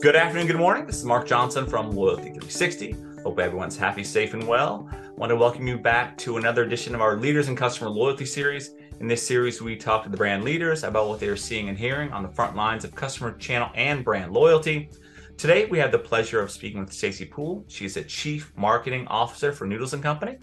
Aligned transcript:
Good 0.00 0.16
afternoon, 0.16 0.46
good 0.46 0.56
morning. 0.56 0.86
This 0.86 0.96
is 0.96 1.04
Mark 1.04 1.26
Johnson 1.26 1.66
from 1.66 1.90
Loyalty 1.90 2.30
360. 2.30 2.96
Hope 3.22 3.38
everyone's 3.38 3.76
happy, 3.76 4.02
safe, 4.02 4.32
and 4.32 4.48
well. 4.48 4.88
I 4.90 5.10
want 5.10 5.28
to 5.28 5.36
welcome 5.36 5.66
you 5.66 5.76
back 5.76 6.16
to 6.18 6.38
another 6.38 6.64
edition 6.64 6.94
of 6.94 7.02
our 7.02 7.18
Leaders 7.18 7.48
and 7.48 7.56
Customer 7.56 7.90
Loyalty 7.90 8.24
series. 8.24 8.70
In 9.00 9.08
this 9.08 9.26
series, 9.26 9.60
we 9.60 9.76
talk 9.76 10.04
to 10.04 10.08
the 10.08 10.16
brand 10.16 10.42
leaders 10.42 10.84
about 10.84 11.08
what 11.08 11.20
they 11.20 11.28
are 11.28 11.36
seeing 11.36 11.68
and 11.68 11.76
hearing 11.76 12.10
on 12.12 12.22
the 12.22 12.30
front 12.30 12.56
lines 12.56 12.82
of 12.82 12.94
customer 12.94 13.32
channel 13.32 13.68
and 13.74 14.02
brand 14.02 14.32
loyalty. 14.32 14.88
Today, 15.36 15.66
we 15.66 15.78
have 15.78 15.92
the 15.92 15.98
pleasure 15.98 16.40
of 16.40 16.50
speaking 16.50 16.80
with 16.80 16.94
Stacy 16.94 17.26
Pool. 17.26 17.66
She's 17.68 17.98
a 17.98 18.02
Chief 18.02 18.54
Marketing 18.56 19.06
Officer 19.08 19.52
for 19.52 19.66
Noodles 19.66 19.92
and 19.92 20.02
Company. 20.02 20.38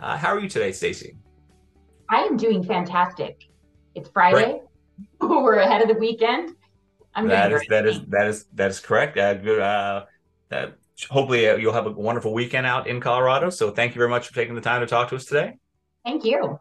Uh, 0.00 0.18
how 0.18 0.28
are 0.28 0.38
you 0.38 0.50
today, 0.50 0.70
Stacy? 0.70 1.16
I 2.10 2.24
am 2.24 2.36
doing 2.36 2.62
fantastic. 2.62 3.48
It's 3.94 4.10
Friday. 4.10 4.60
We're 5.22 5.60
ahead 5.60 5.80
of 5.80 5.88
the 5.88 5.94
weekend. 5.94 6.57
I'm 7.18 7.26
that 7.26 7.52
is 7.52 7.62
that 7.68 7.86
is 7.86 8.00
that 8.08 8.26
is 8.28 8.44
that 8.54 8.70
is 8.70 8.78
correct. 8.78 9.18
Uh, 9.18 9.34
good. 9.34 9.60
Uh, 9.60 10.04
uh, 10.52 10.66
hopefully, 11.10 11.48
uh, 11.48 11.56
you'll 11.56 11.72
have 11.72 11.86
a 11.86 11.90
wonderful 11.90 12.32
weekend 12.32 12.64
out 12.64 12.86
in 12.86 13.00
Colorado. 13.00 13.50
So, 13.50 13.72
thank 13.72 13.94
you 13.94 13.98
very 13.98 14.08
much 14.08 14.28
for 14.28 14.34
taking 14.34 14.54
the 14.54 14.60
time 14.60 14.82
to 14.82 14.86
talk 14.86 15.08
to 15.08 15.16
us 15.16 15.24
today. 15.24 15.58
Thank 16.04 16.24
you. 16.24 16.60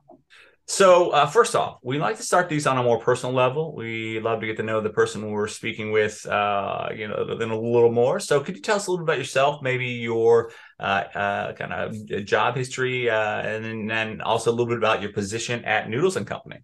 So, 0.66 1.12
uh, 1.12 1.28
first 1.28 1.56
off, 1.56 1.78
we 1.84 2.00
like 2.00 2.18
to 2.18 2.24
start 2.24 2.50
these 2.50 2.66
on 2.66 2.78
a 2.78 2.84
more 2.84 3.00
personal 3.00 3.36
level. 3.36 3.76
We 3.76 4.20
love 4.20 4.42
to 4.42 4.48
get 4.48 4.58
to 4.58 4.64
know 4.64 4.82
the 4.82 4.90
person 4.90 5.30
we're 5.30 5.48
speaking 5.48 5.92
with, 5.92 6.26
uh, 6.26 6.90
you 6.94 7.08
know, 7.08 7.38
then 7.38 7.52
a 7.52 7.60
little 7.60 7.92
more. 7.92 8.20
So, 8.20 8.40
could 8.40 8.56
you 8.56 8.64
tell 8.64 8.78
us 8.78 8.88
a 8.88 8.92
little 8.92 9.06
bit 9.06 9.12
about 9.14 9.20
yourself, 9.20 9.62
maybe 9.62 9.86
your 9.86 10.52
uh, 10.80 11.04
uh, 11.14 11.54
kind 11.54 11.72
of 11.72 12.26
job 12.26 12.56
history, 12.56 13.12
uh, 13.12 13.42
and 13.42 13.88
then 13.88 14.22
also 14.22 14.50
a 14.50 14.54
little 14.54 14.66
bit 14.66 14.80
about 14.80 15.04
your 15.04 15.14
position 15.14 15.64
at 15.66 15.88
Noodles 15.88 16.18
and 16.18 16.26
Company? 16.26 16.58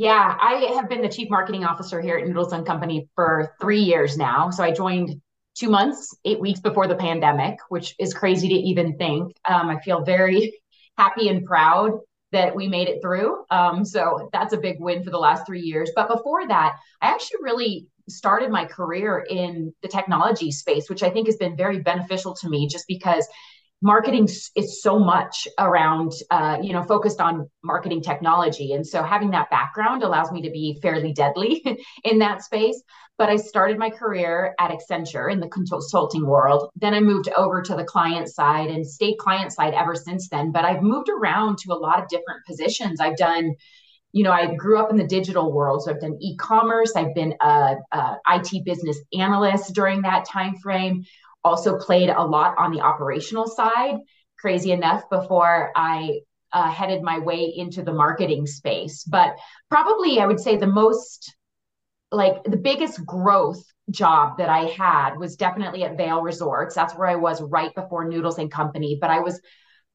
Yeah, 0.00 0.34
I 0.40 0.72
have 0.76 0.88
been 0.88 1.02
the 1.02 1.10
chief 1.10 1.28
marketing 1.28 1.62
officer 1.62 2.00
here 2.00 2.16
at 2.16 2.26
Noodles 2.26 2.54
and 2.54 2.64
Company 2.64 3.10
for 3.14 3.54
three 3.60 3.82
years 3.82 4.16
now. 4.16 4.48
So 4.48 4.64
I 4.64 4.70
joined 4.70 5.20
two 5.54 5.68
months, 5.68 6.16
eight 6.24 6.40
weeks 6.40 6.58
before 6.58 6.86
the 6.86 6.94
pandemic, 6.94 7.58
which 7.68 7.96
is 7.98 8.14
crazy 8.14 8.48
to 8.48 8.54
even 8.54 8.96
think. 8.96 9.36
Um, 9.46 9.68
I 9.68 9.78
feel 9.80 10.02
very 10.02 10.58
happy 10.96 11.28
and 11.28 11.44
proud 11.44 11.98
that 12.32 12.56
we 12.56 12.66
made 12.66 12.88
it 12.88 13.02
through. 13.02 13.44
Um, 13.50 13.84
so 13.84 14.30
that's 14.32 14.54
a 14.54 14.56
big 14.56 14.80
win 14.80 15.04
for 15.04 15.10
the 15.10 15.18
last 15.18 15.44
three 15.44 15.60
years. 15.60 15.90
But 15.94 16.08
before 16.08 16.48
that, 16.48 16.76
I 17.02 17.08
actually 17.08 17.42
really 17.42 17.86
started 18.08 18.50
my 18.50 18.64
career 18.64 19.26
in 19.28 19.74
the 19.82 19.88
technology 19.88 20.50
space, 20.50 20.88
which 20.88 21.02
I 21.02 21.10
think 21.10 21.26
has 21.26 21.36
been 21.36 21.58
very 21.58 21.80
beneficial 21.80 22.34
to 22.36 22.48
me 22.48 22.68
just 22.68 22.86
because 22.88 23.28
marketing 23.82 24.28
is 24.56 24.82
so 24.82 24.98
much 24.98 25.48
around 25.58 26.12
uh, 26.30 26.58
you 26.62 26.72
know 26.72 26.82
focused 26.82 27.20
on 27.20 27.48
marketing 27.64 28.02
technology. 28.02 28.72
And 28.72 28.86
so 28.86 29.02
having 29.02 29.30
that 29.30 29.50
background 29.50 30.02
allows 30.02 30.30
me 30.30 30.42
to 30.42 30.50
be 30.50 30.78
fairly 30.82 31.12
deadly 31.12 31.64
in 32.04 32.18
that 32.18 32.42
space. 32.42 32.82
But 33.16 33.28
i 33.28 33.36
started 33.36 33.78
my 33.78 33.90
career 33.90 34.54
at 34.58 34.70
accenture 34.70 35.30
in 35.30 35.40
the 35.40 35.48
consulting 35.48 36.26
world. 36.26 36.70
Then 36.76 36.94
i 36.94 37.00
moved 37.00 37.28
over 37.36 37.62
to 37.62 37.74
the 37.74 37.84
client 37.84 38.28
side 38.28 38.70
and 38.70 38.86
stayed 38.86 39.16
client 39.18 39.52
side 39.52 39.74
ever 39.74 39.94
since 39.94 40.28
then. 40.28 40.52
But 40.52 40.64
i've 40.64 40.82
moved 40.82 41.08
around 41.08 41.58
to 41.58 41.72
a 41.72 41.78
lot 41.78 42.02
of 42.02 42.08
different 42.08 42.44
positions. 42.46 43.00
I've 43.00 43.16
done 43.16 43.54
you 44.12 44.24
know 44.24 44.32
i 44.32 44.52
grew 44.54 44.78
up 44.78 44.90
in 44.90 44.96
the 44.96 45.06
digital 45.06 45.52
world. 45.52 45.82
So 45.82 45.90
i've 45.90 46.00
done 46.00 46.18
e-commerce. 46.20 46.92
I've 46.96 47.14
been 47.14 47.34
a, 47.40 47.76
a 47.92 48.16
it 48.34 48.62
business 48.64 48.98
analyst 49.18 49.74
during 49.74 50.02
that 50.02 50.26
time 50.26 50.56
frame 50.56 51.04
also 51.44 51.78
played 51.78 52.10
a 52.10 52.22
lot 52.22 52.56
on 52.58 52.72
the 52.72 52.80
operational 52.80 53.46
side, 53.46 53.96
crazy 54.38 54.72
enough, 54.72 55.08
before 55.10 55.72
I 55.74 56.20
uh, 56.52 56.70
headed 56.70 57.02
my 57.02 57.18
way 57.18 57.52
into 57.56 57.82
the 57.82 57.92
marketing 57.92 58.46
space. 58.46 59.04
But 59.04 59.36
probably 59.68 60.20
I 60.20 60.26
would 60.26 60.40
say 60.40 60.56
the 60.56 60.66
most, 60.66 61.34
like 62.10 62.42
the 62.44 62.56
biggest 62.56 63.04
growth 63.04 63.62
job 63.90 64.38
that 64.38 64.48
I 64.48 64.64
had 64.66 65.16
was 65.16 65.36
definitely 65.36 65.84
at 65.84 65.96
Vail 65.96 66.22
Resorts. 66.22 66.74
That's 66.74 66.94
where 66.94 67.08
I 67.08 67.16
was 67.16 67.42
right 67.42 67.74
before 67.74 68.08
Noodles 68.08 68.38
and 68.38 68.50
Company. 68.50 68.98
But 69.00 69.10
I 69.10 69.20
was 69.20 69.40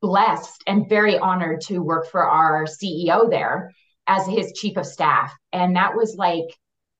blessed 0.01 0.63
and 0.67 0.89
very 0.89 1.17
honored 1.17 1.61
to 1.61 1.79
work 1.79 2.09
for 2.09 2.23
our 2.23 2.65
CEO 2.65 3.29
there 3.29 3.71
as 4.07 4.27
his 4.27 4.53
chief 4.53 4.77
of 4.77 4.85
staff. 4.85 5.33
And 5.51 5.75
that 5.75 5.95
was 5.95 6.15
like 6.15 6.45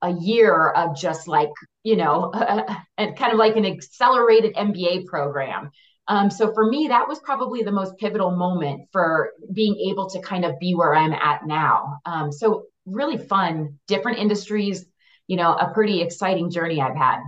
a 0.02 0.12
year 0.12 0.70
of 0.70 0.96
just 0.96 1.26
like 1.28 1.50
you 1.82 1.96
know 1.96 2.32
and 2.98 3.16
kind 3.16 3.32
of 3.32 3.38
like 3.38 3.56
an 3.56 3.64
accelerated 3.64 4.54
mba 4.54 5.06
program 5.06 5.70
um, 6.08 6.30
so 6.30 6.52
for 6.52 6.66
me 6.70 6.88
that 6.88 7.08
was 7.08 7.18
probably 7.20 7.62
the 7.62 7.72
most 7.72 7.96
pivotal 7.98 8.30
moment 8.30 8.88
for 8.92 9.32
being 9.52 9.74
able 9.90 10.08
to 10.08 10.20
kind 10.20 10.44
of 10.44 10.58
be 10.58 10.74
where 10.74 10.94
i'm 10.94 11.12
at 11.12 11.46
now 11.46 11.98
um, 12.04 12.30
so 12.30 12.64
really 12.84 13.18
fun 13.18 13.78
different 13.86 14.18
industries 14.18 14.84
you 15.26 15.36
know 15.36 15.54
a 15.54 15.72
pretty 15.72 16.00
exciting 16.02 16.50
journey 16.50 16.80
i've 16.80 16.96
had 16.96 17.20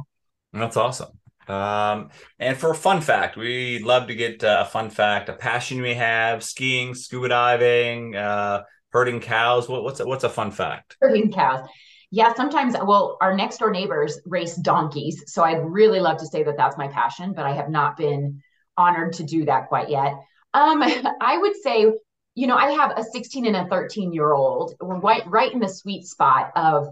that's 0.52 0.76
awesome 0.76 1.08
um, 1.48 2.10
and 2.38 2.58
for 2.58 2.70
a 2.70 2.74
fun 2.74 3.00
fact, 3.00 3.36
we 3.36 3.78
love 3.78 4.08
to 4.08 4.14
get 4.14 4.44
uh, 4.44 4.64
a 4.66 4.70
fun 4.70 4.90
fact, 4.90 5.30
a 5.30 5.32
passion 5.32 5.80
we 5.80 5.94
have, 5.94 6.44
skiing, 6.44 6.94
scuba 6.94 7.28
diving, 7.28 8.14
uh, 8.14 8.64
herding 8.90 9.20
cows. 9.20 9.66
What, 9.66 9.82
what's 9.82 10.00
a, 10.00 10.06
what's 10.06 10.24
a 10.24 10.28
fun 10.28 10.50
fact? 10.50 10.98
Herding 11.00 11.32
cows. 11.32 11.66
Yeah, 12.10 12.32
sometimes, 12.34 12.74
well, 12.74 13.19
our 13.20 13.36
next 13.36 13.58
door 13.58 13.70
neighbors 13.70 14.19
race 14.24 14.56
donkeys. 14.56 15.24
So 15.26 15.44
I'd 15.44 15.64
really 15.64 16.00
love 16.00 16.19
to 16.19 16.26
say 16.26 16.42
that 16.42 16.56
that's 16.56 16.78
my 16.78 16.88
passion, 16.88 17.34
but 17.34 17.44
I 17.44 17.52
have 17.52 17.69
not 17.69 17.96
been 17.96 18.42
honored 18.76 19.12
to 19.14 19.24
do 19.24 19.44
that 19.44 19.69
quite 19.69 19.91
yet. 19.91 20.14
Um, 20.54 20.82
I 21.20 21.38
would 21.38 21.56
say, 21.62 21.92
you 22.34 22.46
know, 22.46 22.56
I 22.56 22.70
have 22.70 22.92
a 22.96 23.04
16 23.04 23.46
and 23.46 23.56
a 23.56 23.66
13 23.66 24.12
year 24.12 24.32
old. 24.32 24.74
Right, 24.80 25.22
right 25.26 25.52
in 25.52 25.60
the 25.60 25.69
sweet 25.69 26.04
spot 26.04 26.52
of 26.56 26.88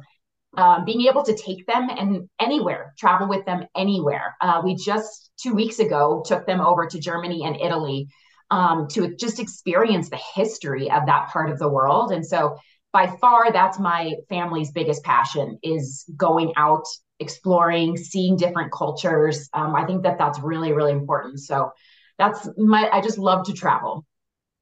um, 0.56 0.84
being 0.84 1.03
able 1.03 1.22
to 1.22 1.37
take 1.37 1.66
them 1.66 1.88
and 1.91 2.28
anywhere, 2.41 2.94
travel 2.98 3.28
with 3.28 3.44
them 3.47 3.66
anywhere. 3.77 4.37
Uh, 4.41 4.60
we 4.65 4.75
just 4.75 5.31
two 5.41 5.54
weeks 5.54 5.78
ago 5.78 6.22
took 6.27 6.47
them 6.47 6.60
over 6.60 6.87
to 6.87 7.00
Germany 7.00 7.44
and 7.44 7.56
Italy 7.56 8.09
um, 8.50 8.87
to 8.88 9.15
just 9.16 9.38
experience 9.41 10.09
the 10.09 10.21
history 10.34 10.91
of 10.91 11.06
that 11.06 11.28
part 11.28 11.50
of 11.50 11.59
the 11.59 11.69
world. 11.69 12.12
And 12.12 12.25
so 12.25 12.56
by 12.97 13.07
far 13.21 13.53
that's 13.53 13.79
my 13.79 14.15
family's 14.31 14.71
biggest 14.71 15.05
passion 15.05 15.59
is 15.62 16.11
going 16.17 16.51
out 16.57 16.87
exploring 17.21 17.95
seeing 17.95 18.39
different 18.39 18.73
cultures. 18.73 19.51
Um, 19.53 19.75
i 19.75 19.84
think 19.84 20.03
that 20.05 20.17
that's 20.17 20.39
really 20.41 20.73
really 20.73 20.93
important. 20.93 21.41
So 21.41 21.73
that's 22.21 22.49
my 22.57 22.89
i 22.97 23.03
just 23.03 23.19
love 23.19 23.45
to 23.49 23.53
travel. 23.53 24.07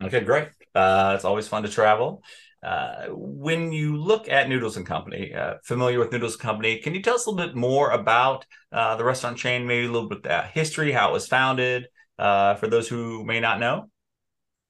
Okay 0.03 0.22
great. 0.31 0.49
Uh, 0.75 1.12
it's 1.15 1.25
always 1.25 1.47
fun 1.47 1.62
to 1.62 1.69
travel. 1.69 2.09
Uh, 2.71 3.06
when 3.11 3.71
you 3.71 3.97
look 3.97 4.28
at 4.28 4.49
Noodles 4.49 4.77
and 4.78 4.87
Company, 4.95 5.33
uh, 5.33 5.55
familiar 5.62 6.01
with 6.01 6.11
Noodles 6.11 6.34
and 6.34 6.43
Company, 6.43 6.78
can 6.78 6.93
you 6.95 7.03
tell 7.03 7.15
us 7.15 7.27
a 7.27 7.31
little 7.31 7.47
bit 7.47 7.55
more 7.55 7.91
about 7.91 8.47
uh, 8.72 8.97
the 8.97 9.05
restaurant 9.05 9.37
chain, 9.37 9.66
maybe 9.66 9.87
a 9.87 9.93
little 9.93 10.09
bit 10.09 10.27
of 10.27 10.47
history, 10.47 10.91
how 10.91 11.11
it 11.11 11.12
was 11.12 11.28
founded, 11.28 11.87
uh, 12.19 12.55
for 12.55 12.66
those 12.66 12.89
who 12.89 13.25
may 13.25 13.39
not 13.39 13.61
know? 13.61 13.91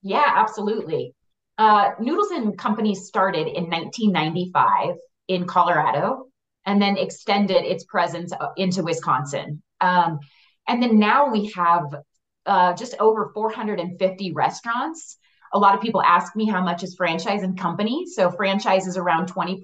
Yeah, 0.03 0.29
absolutely. 0.43 1.15
Uh, 1.57 1.91
Noodles 2.01 2.31
and 2.31 2.59
Company 2.59 2.95
started 2.95 3.47
in 3.47 3.71
1995 3.71 4.97
in 5.29 5.47
Colorado 5.47 6.27
and 6.67 6.81
then 6.81 6.97
extended 6.97 7.65
its 7.65 7.85
presence 7.85 8.33
uh, 8.33 8.49
into 8.57 8.83
Wisconsin. 8.83 9.63
Um, 9.81 10.19
and 10.67 10.83
then 10.83 10.99
now 10.99 11.31
we 11.31 11.51
have 11.51 11.95
uh, 12.47 12.73
just 12.75 12.95
over 13.01 13.31
450 13.35 14.33
restaurants. 14.33 15.19
A 15.53 15.59
lot 15.59 15.75
of 15.75 15.81
people 15.81 16.03
ask 16.03 16.35
me 16.35 16.47
how 16.47 16.63
much 16.63 16.83
is 16.83 16.95
franchise 16.97 17.43
and 17.43 17.59
company. 17.59 18.05
So 18.07 18.31
franchise 18.31 18.87
is 18.87 18.97
around 18.97 19.33
20%. 19.33 19.63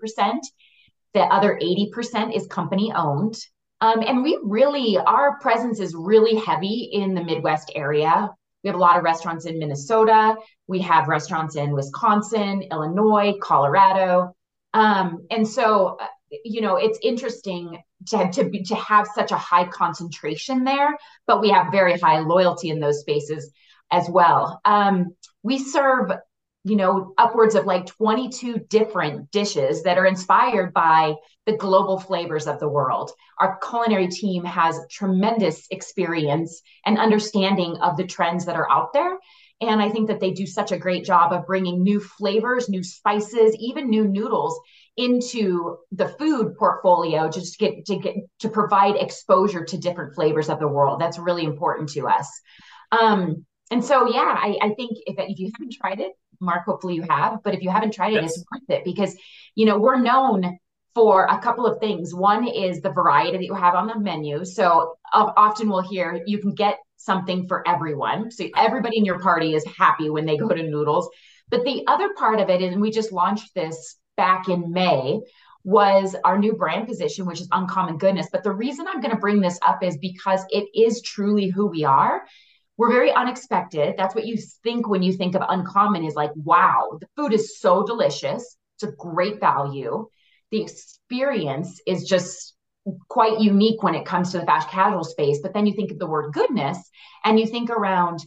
The 1.15 1.21
other 1.21 1.59
80% 1.61 2.35
is 2.35 2.47
company 2.47 2.93
owned. 2.95 3.37
Um, 3.81 4.03
and 4.07 4.23
we 4.23 4.39
really, 4.43 4.99
our 4.99 5.39
presence 5.41 5.81
is 5.81 5.95
really 5.95 6.37
heavy 6.37 6.91
in 6.93 7.15
the 7.15 7.25
Midwest 7.25 7.73
area. 7.75 8.31
We 8.63 8.69
have 8.69 8.77
a 8.77 8.81
lot 8.81 8.97
of 8.97 9.05
restaurants 9.05 9.47
in 9.47 9.59
Minnesota. 9.59 10.37
We 10.67 10.81
have 10.81 11.09
restaurants 11.09 11.57
in 11.57 11.73
Wisconsin, 11.73 12.63
Illinois, 12.71 13.35
Colorado. 13.41 14.35
Um, 14.75 15.27
and 15.31 15.47
so, 15.47 15.97
uh, 16.01 16.07
you 16.45 16.61
know, 16.61 16.77
it's 16.77 16.99
interesting 17.03 17.83
to, 18.09 18.31
to, 18.33 18.45
be, 18.45 18.63
to 18.65 18.75
have 18.77 19.09
such 19.15 19.33
a 19.33 19.37
high 19.37 19.67
concentration 19.67 20.65
there, 20.65 20.97
but 21.27 21.41
we 21.41 21.51
have 21.51 21.73
very 21.73 21.99
high 21.99 22.21
loyalty 22.21 22.71
in 22.71 22.81
those 22.81 23.01
spaces 23.01 23.51
as 23.91 24.09
well. 24.09 24.61
Um, 24.65 25.17
we 25.43 25.59
serve 25.59 26.13
you 26.65 26.77
know, 26.77 27.15
upwards 27.17 27.55
of 27.55 27.65
like 27.65 27.87
22 27.87 28.59
different 28.69 29.31
dishes 29.31 29.83
that 29.85 29.97
are 29.97 30.07
inspired 30.07 30.75
by 30.75 31.15
the 31.47 31.57
global 31.57 31.99
flavors 31.99 32.47
of 32.47 32.61
the 32.61 32.69
world. 32.69 33.11
Our 33.39 33.59
culinary 33.59 34.09
team 34.09 34.45
has 34.45 34.79
tremendous 34.91 35.67
experience 35.71 36.61
and 36.85 36.99
understanding 36.99 37.79
of 37.79 37.97
the 37.97 38.07
trends 38.07 38.45
that 38.45 38.57
are 38.57 38.71
out 38.71 38.93
there. 38.93 39.19
And 39.63 39.81
I 39.83 39.91
think 39.91 40.09
that 40.09 40.21
they 40.21 40.31
do 40.33 40.47
such 40.47 40.73
a 40.73 40.79
great 40.79 41.05
job 41.05 41.33
of 41.33 41.47
bringing 41.47 41.83
new 41.83 42.01
flavors, 42.01 42.69
new 42.69 42.83
spices, 42.83 43.55
even 43.59 43.91
new 43.91 44.07
noodles 44.07 44.59
into 44.97 45.79
the 45.93 46.09
food 46.09 46.57
portfolio 46.59 47.29
just 47.31 47.59
to 47.59 47.59
get 47.59 47.87
to 47.87 47.97
get 47.97 48.17
to 48.41 48.49
provide 48.49 48.97
exposure 48.97 49.65
to 49.65 49.79
different 49.79 50.15
flavors 50.15 50.49
of 50.49 50.59
the 50.59 50.69
world. 50.69 51.01
That's 51.01 51.19
really 51.19 51.45
important 51.45 51.91
to 51.91 52.09
us. 52.09 52.29
Um, 52.93 53.47
and 53.71 53.85
so, 53.85 54.07
yeah, 54.09 54.35
I, 54.37 54.59
I 54.61 54.69
think 54.71 54.99
if, 55.07 55.17
if 55.19 55.39
you 55.39 55.51
haven't 55.55 55.75
tried 55.81 56.01
it, 56.01 56.13
Mark, 56.41 56.65
hopefully 56.65 56.95
you 56.95 57.03
have, 57.09 57.43
but 57.43 57.55
if 57.55 57.63
you 57.63 57.71
haven't 57.71 57.93
tried 57.93 58.15
it, 58.15 58.23
yes. 58.23 58.37
it's 58.37 58.45
worth 58.51 58.79
it 58.79 58.85
because, 58.85 59.17
you 59.55 59.67
know, 59.67 59.79
we're 59.79 60.01
known 60.01 60.59
for 60.95 61.25
a 61.27 61.39
couple 61.39 61.67
of 61.67 61.79
things. 61.79 62.15
One 62.15 62.49
is 62.49 62.81
the 62.81 62.91
variety 62.91 63.37
that 63.37 63.45
you 63.45 63.55
have 63.55 63.75
on 63.75 63.87
the 63.87 63.99
menu. 63.99 64.45
So 64.45 64.97
uh, 65.13 65.31
often 65.37 65.69
we'll 65.69 65.83
hear 65.83 66.23
you 66.27 66.39
can 66.39 66.55
get 66.55 66.79
something 66.97 67.47
for 67.47 67.67
everyone. 67.67 68.31
So 68.31 68.49
everybody 68.57 68.99
in 68.99 69.05
your 69.05 69.21
party 69.21 69.55
is 69.55 69.65
happy 69.79 70.11
when 70.11 70.27
they 70.27 70.37
go 70.37 70.49
to 70.49 70.63
Noodles. 70.63 71.09
But 71.49 71.65
the 71.65 71.85
other 71.87 72.11
part 72.17 72.41
of 72.41 72.49
it, 72.49 72.63
and 72.63 72.81
we 72.81 72.91
just 72.91 73.13
launched 73.13 73.55
this 73.55 73.97
back 74.17 74.49
in 74.49 74.73
May, 74.73 75.21
was 75.65 76.17
our 76.25 76.39
new 76.39 76.55
brand 76.55 76.87
position, 76.89 77.27
which 77.27 77.41
is 77.41 77.49
Uncommon 77.53 77.99
Goodness. 77.99 78.29
But 78.33 78.45
the 78.45 78.53
reason 78.53 78.87
I'm 78.89 79.01
going 79.01 79.15
to 79.15 79.21
bring 79.21 79.41
this 79.41 79.59
up 79.63 79.83
is 79.83 79.99
because 79.99 80.45
it 80.51 80.69
is 80.75 81.03
truly 81.03 81.49
who 81.49 81.67
we 81.67 81.85
are. 81.85 82.23
We're 82.81 82.91
very 82.91 83.13
unexpected. 83.13 83.97
That's 83.99 84.15
what 84.15 84.25
you 84.25 84.39
think 84.65 84.89
when 84.89 85.03
you 85.03 85.13
think 85.13 85.35
of 85.35 85.43
uncommon 85.47 86.03
is 86.03 86.15
like, 86.15 86.31
wow, 86.35 86.97
the 86.99 87.07
food 87.15 87.35
is 87.35 87.61
so 87.61 87.85
delicious. 87.85 88.57
It's 88.77 88.91
a 88.91 88.97
great 88.97 89.39
value. 89.39 90.09
The 90.51 90.63
experience 90.63 91.79
is 91.87 92.09
just 92.09 92.55
quite 93.11 93.39
unique 93.39 93.83
when 93.83 93.95
it 93.95 94.07
comes 94.07 94.33
to 94.33 94.39
the 94.39 94.47
fast 94.47 94.71
casual 94.71 95.05
space. 95.05 95.41
But 95.43 95.53
then 95.53 95.67
you 95.67 95.75
think 95.75 95.91
of 95.91 95.99
the 95.99 96.07
word 96.07 96.33
goodness 96.33 96.79
and 97.23 97.39
you 97.39 97.45
think 97.45 97.69
around, 97.69 98.21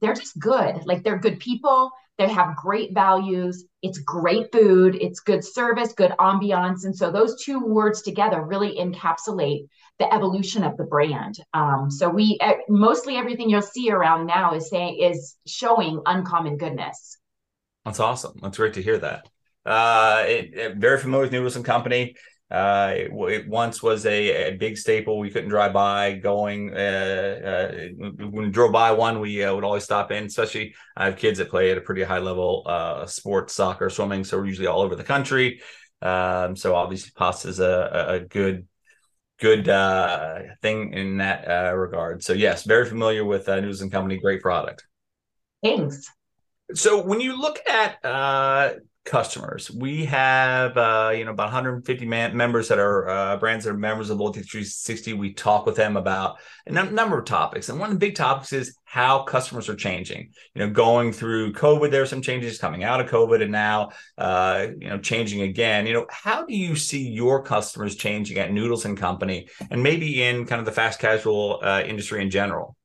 they're 0.00 0.14
just 0.14 0.38
good. 0.38 0.86
Like 0.86 1.02
they're 1.02 1.18
good 1.18 1.38
people. 1.38 1.90
They 2.16 2.30
have 2.30 2.56
great 2.56 2.94
values. 2.94 3.66
It's 3.82 3.98
great 3.98 4.50
food. 4.52 4.96
It's 4.98 5.20
good 5.20 5.44
service, 5.44 5.92
good 5.92 6.12
ambiance. 6.18 6.86
And 6.86 6.96
so 6.96 7.12
those 7.12 7.44
two 7.44 7.60
words 7.60 8.00
together 8.00 8.40
really 8.40 8.78
encapsulate 8.78 9.66
the 9.98 10.12
evolution 10.12 10.64
of 10.64 10.76
the 10.76 10.84
brand. 10.84 11.38
Um, 11.54 11.90
so 11.90 12.08
we 12.08 12.38
uh, 12.40 12.54
mostly 12.68 13.16
everything 13.16 13.50
you'll 13.50 13.62
see 13.62 13.90
around 13.90 14.26
now 14.26 14.54
is 14.54 14.70
saying 14.70 14.98
is 15.00 15.36
showing 15.46 16.00
uncommon 16.06 16.56
goodness. 16.56 17.18
That's 17.84 18.00
awesome. 18.00 18.34
That's 18.42 18.58
great 18.58 18.74
to 18.74 18.82
hear 18.82 18.98
that. 18.98 19.28
Uh, 19.64 20.24
it, 20.26 20.54
it, 20.54 20.76
very 20.76 20.98
familiar 20.98 21.24
with 21.24 21.32
Noodles 21.32 21.56
and 21.56 21.64
Company. 21.64 22.14
Uh, 22.50 22.94
it, 22.96 23.10
it, 23.12 23.48
once 23.48 23.82
was 23.82 24.06
a, 24.06 24.52
a, 24.52 24.56
big 24.56 24.78
staple. 24.78 25.18
We 25.18 25.30
couldn't 25.30 25.50
drive 25.50 25.74
by 25.74 26.14
going. 26.14 26.72
Uh, 26.72 27.66
uh, 27.68 28.04
when 28.30 28.46
we 28.46 28.50
drove 28.50 28.72
by 28.72 28.92
one, 28.92 29.20
we 29.20 29.44
uh, 29.44 29.54
would 29.54 29.64
always 29.64 29.84
stop 29.84 30.10
in. 30.12 30.24
Especially, 30.24 30.74
I 30.96 31.06
have 31.06 31.16
kids 31.16 31.38
that 31.38 31.50
play 31.50 31.70
at 31.70 31.76
a 31.76 31.82
pretty 31.82 32.02
high 32.02 32.20
level, 32.20 32.62
uh, 32.64 33.04
sports, 33.04 33.54
soccer, 33.54 33.90
swimming. 33.90 34.24
So 34.24 34.38
we're 34.38 34.46
usually 34.46 34.66
all 34.66 34.80
over 34.80 34.96
the 34.96 35.04
country. 35.04 35.60
Um, 36.00 36.56
so 36.56 36.74
obviously, 36.74 37.12
pasta 37.14 37.48
is 37.48 37.60
a, 37.60 38.06
a 38.08 38.20
good, 38.20 38.66
good 39.38 39.68
uh, 39.68 40.40
thing 40.62 40.92
in 40.92 41.18
that 41.18 41.48
uh, 41.48 41.74
regard. 41.74 42.22
So 42.22 42.32
yes, 42.32 42.64
very 42.64 42.86
familiar 42.86 43.24
with 43.24 43.46
Noodles 43.46 43.80
and 43.80 43.90
Company. 43.90 44.18
Great 44.18 44.42
product. 44.42 44.84
Thanks. 45.62 46.10
So 46.74 47.02
when 47.02 47.20
you 47.20 47.40
look 47.40 47.60
at 47.66 48.04
customers. 49.08 49.70
We 49.70 50.04
have 50.04 50.76
uh, 50.76 51.12
you 51.14 51.24
know 51.24 51.32
about 51.32 51.44
150 51.46 52.06
man- 52.06 52.36
members 52.36 52.68
that 52.68 52.78
are 52.78 53.08
uh, 53.08 53.36
brands 53.38 53.64
that 53.64 53.72
are 53.72 53.76
members 53.76 54.10
of 54.10 54.18
Loyalty 54.18 54.42
360. 54.42 55.14
We 55.14 55.32
talk 55.32 55.66
with 55.66 55.76
them 55.76 55.96
about 55.96 56.38
a 56.66 56.72
number 56.72 57.18
of 57.18 57.24
topics, 57.24 57.68
and 57.68 57.80
one 57.80 57.88
of 57.88 57.94
the 57.94 58.06
big 58.06 58.14
topics 58.14 58.52
is 58.52 58.78
how 58.84 59.22
customers 59.22 59.68
are 59.68 59.74
changing. 59.74 60.30
You 60.54 60.60
know, 60.66 60.70
going 60.70 61.12
through 61.12 61.54
COVID, 61.54 61.90
there 61.90 62.02
are 62.02 62.06
some 62.06 62.22
changes 62.22 62.58
coming 62.58 62.84
out 62.84 63.00
of 63.00 63.10
COVID, 63.10 63.42
and 63.42 63.50
now 63.50 63.90
uh, 64.16 64.68
you 64.78 64.88
know 64.88 64.98
changing 64.98 65.42
again. 65.42 65.86
You 65.86 65.94
know, 65.94 66.06
how 66.10 66.44
do 66.44 66.54
you 66.54 66.76
see 66.76 67.08
your 67.08 67.42
customers 67.42 67.96
changing 67.96 68.38
at 68.38 68.52
Noodles 68.52 68.84
and 68.84 68.96
Company, 68.96 69.48
and 69.70 69.82
maybe 69.82 70.22
in 70.22 70.46
kind 70.46 70.60
of 70.60 70.66
the 70.66 70.72
fast 70.72 71.00
casual 71.00 71.60
uh, 71.62 71.82
industry 71.84 72.22
in 72.22 72.30
general? 72.30 72.77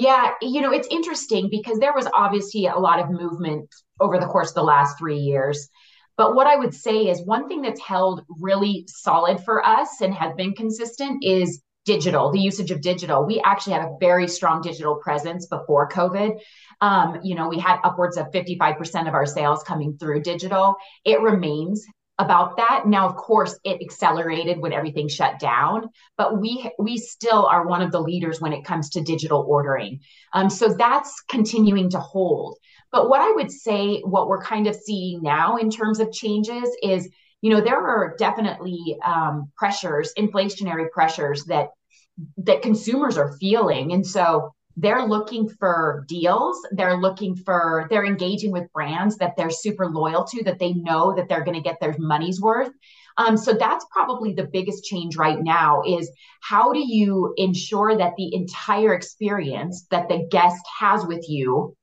Yeah, 0.00 0.30
you 0.40 0.60
know, 0.60 0.70
it's 0.70 0.86
interesting 0.92 1.48
because 1.50 1.80
there 1.80 1.92
was 1.92 2.06
obviously 2.14 2.66
a 2.66 2.76
lot 2.76 3.00
of 3.00 3.10
movement 3.10 3.68
over 3.98 4.20
the 4.20 4.26
course 4.26 4.50
of 4.50 4.54
the 4.54 4.62
last 4.62 4.96
three 4.96 5.18
years. 5.18 5.68
But 6.16 6.36
what 6.36 6.46
I 6.46 6.54
would 6.54 6.72
say 6.72 7.08
is 7.08 7.20
one 7.26 7.48
thing 7.48 7.62
that's 7.62 7.80
held 7.80 8.22
really 8.28 8.84
solid 8.86 9.42
for 9.42 9.66
us 9.66 10.00
and 10.00 10.14
has 10.14 10.32
been 10.36 10.54
consistent 10.54 11.24
is 11.24 11.62
digital, 11.84 12.30
the 12.30 12.38
usage 12.38 12.70
of 12.70 12.80
digital. 12.80 13.26
We 13.26 13.40
actually 13.44 13.72
had 13.72 13.86
a 13.86 13.96
very 13.98 14.28
strong 14.28 14.62
digital 14.62 14.94
presence 15.02 15.46
before 15.46 15.88
COVID. 15.88 16.38
Um, 16.80 17.18
you 17.24 17.34
know, 17.34 17.48
we 17.48 17.58
had 17.58 17.80
upwards 17.82 18.16
of 18.16 18.30
55% 18.30 19.08
of 19.08 19.14
our 19.14 19.26
sales 19.26 19.64
coming 19.64 19.96
through 19.98 20.22
digital. 20.22 20.76
It 21.04 21.20
remains 21.22 21.84
about 22.18 22.56
that. 22.56 22.84
Now, 22.86 23.08
of 23.08 23.16
course, 23.16 23.58
it 23.64 23.80
accelerated 23.80 24.58
when 24.58 24.72
everything 24.72 25.08
shut 25.08 25.38
down, 25.38 25.88
but 26.16 26.40
we 26.40 26.70
we 26.78 26.96
still 26.98 27.46
are 27.46 27.66
one 27.66 27.82
of 27.82 27.92
the 27.92 28.00
leaders 28.00 28.40
when 28.40 28.52
it 28.52 28.64
comes 28.64 28.90
to 28.90 29.00
digital 29.00 29.44
ordering. 29.48 30.00
Um, 30.32 30.50
so 30.50 30.74
that's 30.74 31.22
continuing 31.28 31.90
to 31.90 32.00
hold. 32.00 32.56
But 32.90 33.08
what 33.08 33.20
I 33.20 33.32
would 33.32 33.52
say, 33.52 34.00
what 34.00 34.28
we're 34.28 34.42
kind 34.42 34.66
of 34.66 34.74
seeing 34.74 35.22
now 35.22 35.56
in 35.56 35.70
terms 35.70 36.00
of 36.00 36.10
changes 36.10 36.68
is, 36.82 37.08
you 37.40 37.50
know, 37.50 37.60
there 37.60 37.78
are 37.78 38.16
definitely 38.18 38.96
um, 39.04 39.52
pressures, 39.56 40.12
inflationary 40.18 40.90
pressures 40.90 41.44
that 41.44 41.68
that 42.38 42.62
consumers 42.62 43.16
are 43.16 43.36
feeling, 43.38 43.92
and 43.92 44.04
so 44.04 44.54
they're 44.80 45.06
looking 45.06 45.48
for 45.48 46.04
deals. 46.06 46.56
They're 46.70 46.96
looking 46.96 47.34
for 47.34 47.88
they're 47.90 48.06
engaging 48.06 48.52
with 48.52 48.72
brands 48.72 49.16
that 49.16 49.36
they're 49.36 49.50
super 49.50 49.86
loyal 49.86 50.24
to 50.24 50.44
that 50.44 50.60
they 50.60 50.72
know 50.72 51.14
that 51.16 51.28
they're 51.28 51.44
going 51.44 51.56
to 51.56 51.68
get 51.68 51.80
their 51.80 51.96
money's 51.98 52.40
worth. 52.40 52.70
Um, 53.16 53.36
so 53.36 53.54
that's 53.54 53.84
probably 53.90 54.32
the 54.32 54.44
biggest 54.44 54.84
change 54.84 55.16
right 55.16 55.40
now 55.42 55.82
is 55.84 56.08
how 56.40 56.72
do 56.72 56.78
you 56.78 57.34
ensure 57.36 57.96
that 57.98 58.12
the 58.16 58.32
entire 58.32 58.94
experience 58.94 59.86
that 59.90 60.08
the 60.08 60.28
guest 60.30 60.64
has 60.78 61.04
with 61.04 61.28
you 61.28 61.76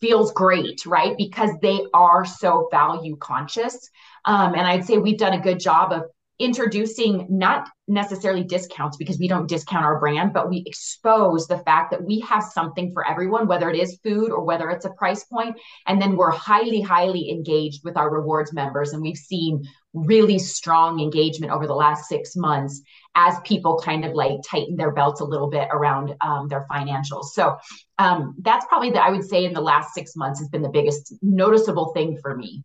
feels 0.00 0.32
great 0.32 0.86
right? 0.86 1.14
Because 1.18 1.50
they 1.60 1.84
are 1.92 2.24
so 2.24 2.68
value 2.70 3.16
conscious. 3.16 3.90
Um, 4.24 4.54
and 4.54 4.66
i'd 4.66 4.86
say 4.86 4.96
we've 4.96 5.18
done 5.18 5.34
a 5.34 5.40
good 5.40 5.60
job 5.60 5.92
of 5.92 6.04
introducing 6.38 7.26
not 7.30 7.68
necessarily 7.86 8.42
discounts 8.42 8.96
because 8.96 9.18
we 9.18 9.28
don't 9.28 9.48
discount 9.48 9.84
our 9.84 10.00
brand, 10.00 10.32
but 10.32 10.48
we 10.48 10.64
expose 10.66 11.46
the 11.46 11.58
fact 11.58 11.90
that 11.90 12.02
we 12.02 12.18
have 12.20 12.42
something 12.42 12.92
for 12.92 13.06
everyone, 13.06 13.46
whether 13.46 13.70
it 13.70 13.78
is 13.78 14.00
food 14.02 14.30
or 14.30 14.42
whether 14.42 14.70
it's 14.70 14.84
a 14.84 14.90
price 14.90 15.24
point. 15.24 15.56
And 15.86 16.00
then 16.00 16.16
we're 16.16 16.32
highly, 16.32 16.80
highly 16.80 17.30
engaged 17.30 17.84
with 17.84 17.96
our 17.96 18.10
rewards 18.10 18.52
members. 18.52 18.92
And 18.92 19.02
we've 19.02 19.16
seen 19.16 19.68
really 19.92 20.40
strong 20.40 20.98
engagement 20.98 21.52
over 21.52 21.68
the 21.68 21.74
last 21.74 22.08
six 22.08 22.34
months 22.34 22.82
as 23.14 23.38
people 23.44 23.78
kind 23.78 24.04
of 24.04 24.12
like 24.12 24.40
tighten 24.44 24.76
their 24.76 24.90
belts 24.90 25.20
a 25.20 25.24
little 25.24 25.48
bit 25.48 25.68
around 25.70 26.16
um, 26.20 26.48
their 26.48 26.66
financials. 26.68 27.26
So 27.26 27.56
um, 27.98 28.34
that's 28.40 28.66
probably 28.66 28.90
that 28.90 29.02
I 29.02 29.10
would 29.10 29.24
say 29.24 29.44
in 29.44 29.52
the 29.52 29.60
last 29.60 29.94
six 29.94 30.16
months 30.16 30.40
has 30.40 30.48
been 30.48 30.62
the 30.62 30.68
biggest 30.68 31.14
noticeable 31.22 31.92
thing 31.92 32.18
for 32.20 32.36
me. 32.36 32.64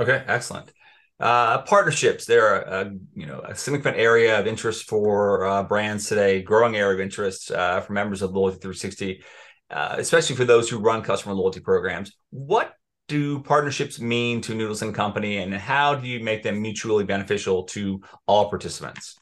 Okay, 0.00 0.24
excellent. 0.26 0.72
Uh, 1.20 1.62
partnerships, 1.62 2.26
they're 2.26 2.60
a, 2.62 2.92
you 3.14 3.26
know 3.26 3.40
a 3.40 3.54
significant 3.54 3.96
area 3.96 4.38
of 4.38 4.46
interest 4.46 4.88
for 4.88 5.44
uh, 5.44 5.62
brands 5.64 6.06
today, 6.06 6.42
growing 6.42 6.76
area 6.76 6.94
of 6.94 7.00
interest 7.00 7.50
uh, 7.50 7.80
for 7.80 7.92
members 7.92 8.22
of 8.22 8.32
Loyalty 8.32 8.58
360, 8.58 9.22
uh, 9.70 9.96
especially 9.98 10.36
for 10.36 10.44
those 10.44 10.68
who 10.68 10.78
run 10.78 11.02
customer 11.02 11.34
loyalty 11.34 11.60
programs. 11.60 12.12
What 12.30 12.72
do 13.08 13.40
partnerships 13.40 13.98
mean 13.98 14.40
to 14.42 14.54
Noodles 14.54 14.82
and 14.82 14.94
Company, 14.94 15.38
and 15.38 15.52
how 15.52 15.96
do 15.96 16.06
you 16.06 16.20
make 16.20 16.44
them 16.44 16.62
mutually 16.62 17.04
beneficial 17.04 17.64
to 17.64 18.00
all 18.26 18.48
participants? 18.48 19.16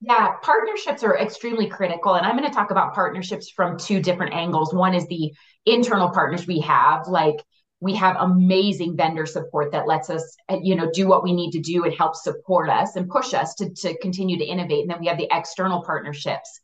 Yeah, 0.00 0.32
partnerships 0.42 1.04
are 1.04 1.16
extremely 1.18 1.68
critical. 1.68 2.14
And 2.14 2.26
I'm 2.26 2.36
going 2.36 2.48
to 2.48 2.54
talk 2.54 2.70
about 2.70 2.94
partnerships 2.94 3.50
from 3.50 3.78
two 3.78 4.00
different 4.00 4.32
angles. 4.32 4.72
One 4.72 4.94
is 4.94 5.06
the 5.06 5.32
internal 5.66 6.08
partners 6.08 6.46
we 6.46 6.60
have, 6.60 7.06
like 7.06 7.36
we 7.80 7.94
have 7.94 8.16
amazing 8.20 8.96
vendor 8.96 9.24
support 9.26 9.72
that 9.72 9.86
lets 9.86 10.10
us 10.10 10.36
you 10.62 10.76
know 10.76 10.90
do 10.92 11.08
what 11.08 11.24
we 11.24 11.32
need 11.32 11.50
to 11.52 11.60
do 11.60 11.84
and 11.84 11.94
help 11.94 12.14
support 12.14 12.68
us 12.68 12.96
and 12.96 13.08
push 13.08 13.34
us 13.34 13.54
to, 13.54 13.70
to 13.70 13.96
continue 13.98 14.38
to 14.38 14.44
innovate. 14.44 14.82
And 14.82 14.90
then 14.90 15.00
we 15.00 15.06
have 15.06 15.18
the 15.18 15.28
external 15.32 15.82
partnerships. 15.82 16.60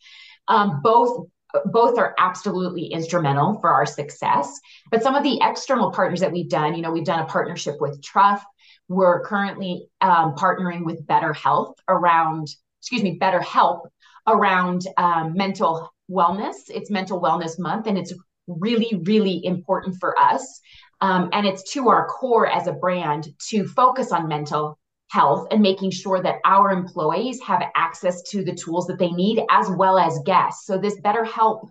Um, 0.49 0.81
both 0.83 1.27
both 1.67 1.99
are 1.99 2.15
absolutely 2.19 2.87
instrumental 2.87 3.59
for 3.61 3.71
our 3.71 3.87
success. 3.87 4.61
But 4.91 5.03
some 5.03 5.15
of 5.15 5.23
the 5.23 5.39
external 5.43 5.91
partners 5.91 6.21
that 6.21 6.33
we've 6.33 6.51
done 6.51 6.75
you 6.75 6.83
know 6.83 6.93
we've 6.93 7.05
done 7.05 7.21
a 7.21 7.27
partnership 7.27 7.77
with 7.81 8.03
truff. 8.03 8.45
We're 8.89 9.25
currently 9.25 9.89
um, 10.01 10.35
partnering 10.37 10.85
with 10.85 11.07
better 11.07 11.33
health 11.33 11.77
around 11.89 12.49
excuse 12.81 13.03
me 13.03 13.17
better 13.19 13.41
help 13.41 13.89
around 14.29 14.83
um, 14.99 15.35
mental 15.35 15.93
wellness. 16.11 16.57
It's 16.69 16.91
mental 16.91 17.21
wellness 17.21 17.59
month 17.59 17.87
and 17.87 17.97
it's 17.97 18.13
really 18.47 19.01
really 19.05 19.45
important 19.45 19.97
for 19.99 20.17
us 20.19 20.61
um, 21.01 21.31
and 21.33 21.47
it's 21.47 21.73
to 21.73 21.89
our 21.89 22.07
core 22.07 22.47
as 22.47 22.67
a 22.67 22.73
brand 22.73 23.29
to 23.49 23.67
focus 23.67 24.13
on 24.13 24.29
mental 24.29 24.79
health 25.09 25.47
and 25.51 25.63
making 25.63 25.91
sure 25.91 26.23
that 26.23 26.41
our 26.45 26.71
employees 26.71 27.41
have 27.41 27.63
access 27.75 28.23
to 28.23 28.45
the 28.45 28.55
tools 28.55 28.87
that 28.87 28.99
they 28.99 29.11
need 29.11 29.43
as 29.51 29.69
well 29.71 29.99
as 29.99 30.19
guests. 30.25 30.67
So 30.67 30.79
this 30.79 31.01
BetterHelp 31.01 31.69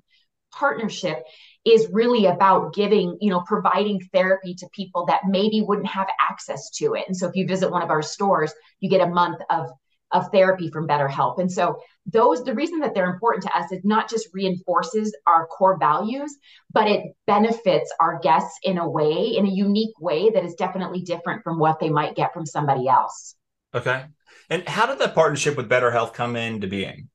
partnership 0.53 1.23
is 1.65 1.87
really 1.91 2.27
about 2.27 2.73
giving, 2.73 3.17
you 3.19 3.29
know, 3.29 3.41
providing 3.45 3.99
therapy 4.13 4.53
to 4.55 4.69
people 4.71 5.05
that 5.07 5.21
maybe 5.27 5.61
wouldn't 5.61 5.87
have 5.87 6.07
access 6.19 6.69
to 6.69 6.93
it. 6.93 7.05
And 7.07 7.17
so 7.17 7.27
if 7.27 7.35
you 7.35 7.47
visit 7.47 7.71
one 7.71 7.81
of 7.81 7.89
our 7.89 8.03
stores, 8.03 8.53
you 8.79 8.89
get 8.89 9.01
a 9.01 9.11
month 9.11 9.41
of 9.49 9.69
of 10.15 10.31
therapy 10.31 10.71
from 10.71 10.87
BetterHelp. 10.87 11.39
And 11.39 11.51
so 11.51 11.79
those 12.05 12.43
the 12.43 12.53
reason 12.53 12.79
that 12.79 12.93
they're 12.93 13.11
important 13.11 13.43
to 13.43 13.57
us 13.57 13.71
is 13.71 13.83
not 13.83 14.09
just 14.09 14.29
reinforces 14.33 15.15
our 15.27 15.45
core 15.47 15.77
values, 15.77 16.37
but 16.71 16.87
it 16.87 17.15
benefits 17.27 17.93
our 17.99 18.19
guests 18.19 18.57
in 18.63 18.77
a 18.77 18.89
way, 18.89 19.35
in 19.35 19.45
a 19.45 19.49
unique 19.49 19.99
way 19.99 20.29
that 20.29 20.45
is 20.45 20.55
definitely 20.55 21.01
different 21.01 21.43
from 21.43 21.59
what 21.59 21.79
they 21.79 21.89
might 21.89 22.15
get 22.15 22.33
from 22.33 22.45
somebody 22.45 22.87
else. 22.87 23.35
Okay. 23.73 24.05
And 24.49 24.67
how 24.67 24.85
did 24.85 24.99
that 24.99 25.13
partnership 25.13 25.57
with 25.57 25.67
Better 25.67 25.91
Health 25.91 26.13
come 26.13 26.37
into 26.37 26.67
being? 26.67 27.09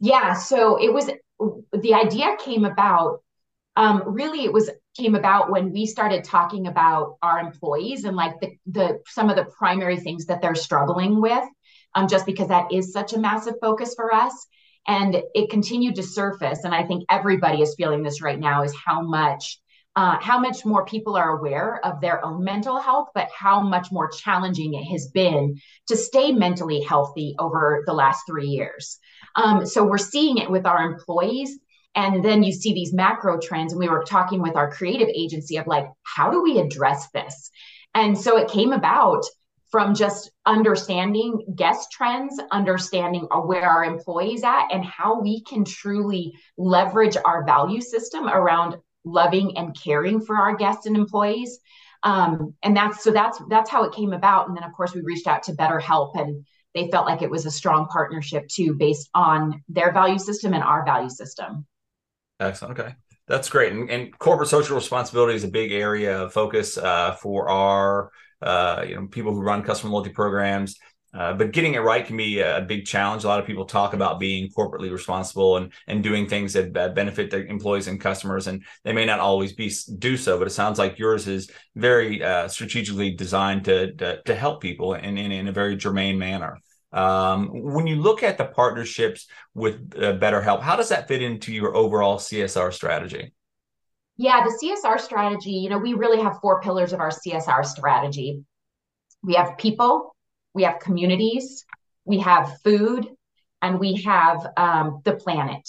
Yeah, 0.00 0.32
so 0.32 0.82
it 0.82 0.92
was 0.92 1.10
the 1.72 1.94
idea 1.94 2.36
came 2.42 2.64
about 2.64 3.20
um, 3.76 4.02
really 4.06 4.44
it 4.44 4.52
was 4.52 4.70
came 4.96 5.14
about 5.14 5.50
when 5.50 5.72
we 5.72 5.86
started 5.86 6.24
talking 6.24 6.66
about 6.66 7.16
our 7.22 7.38
employees 7.38 8.04
and 8.04 8.16
like 8.16 8.38
the 8.40 8.56
the 8.66 9.00
some 9.06 9.30
of 9.30 9.36
the 9.36 9.44
primary 9.44 9.98
things 9.98 10.26
that 10.26 10.42
they're 10.42 10.54
struggling 10.54 11.20
with 11.20 11.44
um, 11.94 12.08
just 12.08 12.26
because 12.26 12.48
that 12.48 12.72
is 12.72 12.92
such 12.92 13.12
a 13.12 13.18
massive 13.18 13.54
focus 13.60 13.94
for 13.94 14.14
us 14.14 14.46
and 14.86 15.22
it 15.34 15.50
continued 15.50 15.94
to 15.96 16.02
surface 16.02 16.64
and 16.64 16.74
i 16.74 16.82
think 16.82 17.04
everybody 17.08 17.62
is 17.62 17.74
feeling 17.76 18.02
this 18.02 18.20
right 18.20 18.40
now 18.40 18.62
is 18.62 18.74
how 18.74 19.00
much 19.00 19.58
uh, 19.94 20.18
how 20.20 20.38
much 20.38 20.64
more 20.64 20.86
people 20.86 21.16
are 21.16 21.38
aware 21.38 21.84
of 21.84 22.00
their 22.00 22.24
own 22.24 22.42
mental 22.42 22.80
health, 22.80 23.08
but 23.14 23.28
how 23.36 23.60
much 23.60 23.92
more 23.92 24.08
challenging 24.08 24.72
it 24.74 24.84
has 24.84 25.08
been 25.08 25.60
to 25.86 25.96
stay 25.96 26.32
mentally 26.32 26.80
healthy 26.80 27.34
over 27.38 27.82
the 27.86 27.92
last 27.92 28.22
three 28.26 28.46
years. 28.46 28.98
Um, 29.36 29.66
so 29.66 29.84
we're 29.84 29.98
seeing 29.98 30.38
it 30.38 30.50
with 30.50 30.66
our 30.66 30.82
employees. 30.90 31.58
And 31.94 32.24
then 32.24 32.42
you 32.42 32.52
see 32.52 32.72
these 32.72 32.94
macro 32.94 33.38
trends. 33.38 33.74
And 33.74 33.80
we 33.80 33.88
were 33.88 34.04
talking 34.04 34.40
with 34.40 34.56
our 34.56 34.70
creative 34.70 35.08
agency 35.08 35.58
of 35.58 35.66
like, 35.66 35.86
how 36.04 36.30
do 36.30 36.42
we 36.42 36.58
address 36.58 37.10
this? 37.10 37.50
And 37.94 38.16
so 38.16 38.38
it 38.38 38.48
came 38.48 38.72
about 38.72 39.24
from 39.72 39.94
just 39.94 40.30
understanding 40.44 41.44
guest 41.56 41.90
trends, 41.90 42.38
understanding 42.52 43.22
where 43.22 43.68
our 43.68 43.84
employees 43.84 44.44
at, 44.44 44.68
and 44.70 44.84
how 44.84 45.20
we 45.20 45.42
can 45.42 45.64
truly 45.64 46.34
leverage 46.58 47.16
our 47.24 47.44
value 47.44 47.80
system 47.80 48.28
around 48.28 48.76
loving 49.04 49.56
and 49.56 49.76
caring 49.76 50.20
for 50.20 50.36
our 50.36 50.54
guests 50.54 50.86
and 50.86 50.94
employees. 50.94 51.58
Um, 52.02 52.54
and 52.62 52.76
that's 52.76 53.02
so 53.02 53.10
that's 53.10 53.40
that's 53.48 53.70
how 53.70 53.84
it 53.84 53.94
came 53.94 54.12
about. 54.12 54.46
And 54.46 54.56
then 54.56 54.64
of 54.64 54.72
course 54.74 54.94
we 54.94 55.00
reached 55.00 55.26
out 55.26 55.44
to 55.44 55.52
BetterHelp 55.52 56.20
and 56.20 56.44
they 56.74 56.90
felt 56.90 57.06
like 57.06 57.22
it 57.22 57.30
was 57.30 57.46
a 57.46 57.50
strong 57.50 57.86
partnership 57.86 58.48
too, 58.48 58.74
based 58.74 59.08
on 59.14 59.62
their 59.68 59.92
value 59.92 60.18
system 60.18 60.52
and 60.52 60.62
our 60.62 60.84
value 60.84 61.10
system. 61.10 61.66
Excellent. 62.40 62.78
Okay. 62.78 62.94
That's 63.28 63.48
great. 63.48 63.72
And, 63.72 63.88
and 63.88 64.18
corporate 64.18 64.48
social 64.48 64.76
responsibility 64.76 65.34
is 65.34 65.44
a 65.44 65.48
big 65.48 65.72
area 65.72 66.22
of 66.22 66.32
focus 66.32 66.76
uh, 66.76 67.12
for 67.12 67.48
our 67.48 68.10
uh, 68.42 68.84
you 68.86 68.96
know 68.96 69.06
people 69.06 69.32
who 69.32 69.42
run 69.42 69.62
customer 69.62 69.92
loyalty 69.92 70.10
programs. 70.10 70.78
Uh, 71.14 71.34
but 71.34 71.52
getting 71.52 71.74
it 71.74 71.80
right 71.80 72.06
can 72.06 72.16
be 72.16 72.40
a 72.40 72.64
big 72.66 72.86
challenge. 72.86 73.24
A 73.24 73.28
lot 73.28 73.38
of 73.38 73.44
people 73.44 73.66
talk 73.66 73.92
about 73.92 74.18
being 74.18 74.48
corporately 74.48 74.90
responsible 74.90 75.58
and 75.58 75.70
and 75.86 76.02
doing 76.02 76.26
things 76.26 76.54
that 76.54 76.72
benefit 76.94 77.30
their 77.30 77.44
employees 77.44 77.86
and 77.86 78.00
customers, 78.00 78.46
and 78.46 78.64
they 78.82 78.94
may 78.94 79.04
not 79.04 79.20
always 79.20 79.52
be 79.52 79.70
do 79.98 80.16
so. 80.16 80.38
But 80.38 80.46
it 80.46 80.50
sounds 80.50 80.78
like 80.78 80.98
yours 80.98 81.28
is 81.28 81.50
very 81.74 82.22
uh, 82.22 82.48
strategically 82.48 83.10
designed 83.10 83.66
to, 83.66 83.92
to, 83.96 84.22
to 84.22 84.34
help 84.34 84.62
people 84.62 84.94
in, 84.94 85.18
in, 85.18 85.32
in 85.32 85.48
a 85.48 85.52
very 85.52 85.76
germane 85.76 86.18
manner. 86.18 86.58
Um, 86.92 87.48
when 87.52 87.86
you 87.86 87.96
look 87.96 88.22
at 88.22 88.38
the 88.38 88.44
partnerships 88.44 89.26
with 89.54 89.94
uh, 89.96 90.14
BetterHelp, 90.14 90.60
how 90.60 90.76
does 90.76 90.90
that 90.90 91.08
fit 91.08 91.22
into 91.22 91.52
your 91.52 91.74
overall 91.74 92.18
CSR 92.18 92.72
strategy? 92.72 93.32
Yeah, 94.16 94.44
the 94.44 94.58
CSR 94.62 95.00
strategy, 95.00 95.52
you 95.52 95.70
know, 95.70 95.78
we 95.78 95.94
really 95.94 96.22
have 96.22 96.38
four 96.40 96.60
pillars 96.60 96.92
of 96.92 97.00
our 97.00 97.10
CSR 97.10 97.64
strategy. 97.64 98.44
We 99.22 99.34
have 99.34 99.56
people, 99.56 100.14
we 100.54 100.64
have 100.64 100.80
communities, 100.80 101.64
we 102.04 102.18
have 102.18 102.60
food, 102.62 103.08
and 103.62 103.78
we 103.78 104.02
have 104.02 104.46
um, 104.56 105.00
the 105.04 105.14
planet. 105.14 105.68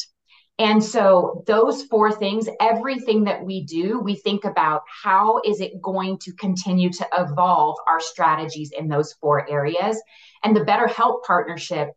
And 0.59 0.83
so, 0.83 1.43
those 1.47 1.83
four 1.83 2.11
things, 2.11 2.47
everything 2.59 3.23
that 3.23 3.43
we 3.43 3.63
do, 3.63 3.99
we 3.99 4.15
think 4.15 4.45
about 4.45 4.83
how 5.03 5.41
is 5.43 5.61
it 5.61 5.81
going 5.81 6.19
to 6.19 6.33
continue 6.33 6.91
to 6.91 7.07
evolve 7.17 7.77
our 7.87 7.99
strategies 7.99 8.71
in 8.77 8.87
those 8.87 9.13
four 9.13 9.49
areas. 9.49 9.99
And 10.43 10.55
the 10.55 10.61
BetterHelp 10.61 11.23
partnership 11.23 11.89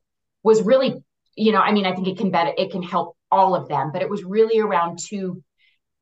was 0.43 0.63
really, 0.63 0.95
you 1.35 1.53
know, 1.53 1.61
I 1.61 1.73
mean, 1.73 1.85
I 1.85 1.95
think 1.95 2.09
it 2.09 2.17
can 2.17 2.31
better, 2.31 2.53
it 2.57 2.71
can 2.71 2.83
help 2.83 3.17
all 3.31 3.55
of 3.55 3.69
them, 3.69 3.91
but 3.93 4.01
it 4.01 4.09
was 4.09 4.25
really 4.25 4.59
around 4.59 5.01
two 5.07 5.43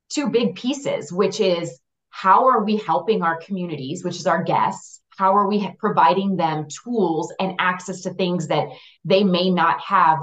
two 0.09 0.29
big 0.31 0.55
pieces, 0.55 1.13
which 1.13 1.41
is 1.41 1.81
how 2.11 2.47
are 2.47 2.65
we 2.65 2.77
helping 2.77 3.23
our 3.23 3.37
communities, 3.41 4.05
which 4.05 4.17
is 4.17 4.27
our 4.27 4.43
guests, 4.43 5.01
how 5.17 5.37
are 5.37 5.49
we 5.49 5.71
providing 5.79 6.37
them 6.37 6.67
tools 6.85 7.33
and 7.41 7.55
access 7.59 8.03
to 8.03 8.15
things 8.15 8.49
that 8.49 8.69
they 9.05 9.25
may 9.25 9.51
not 9.51 9.81
have 9.81 10.19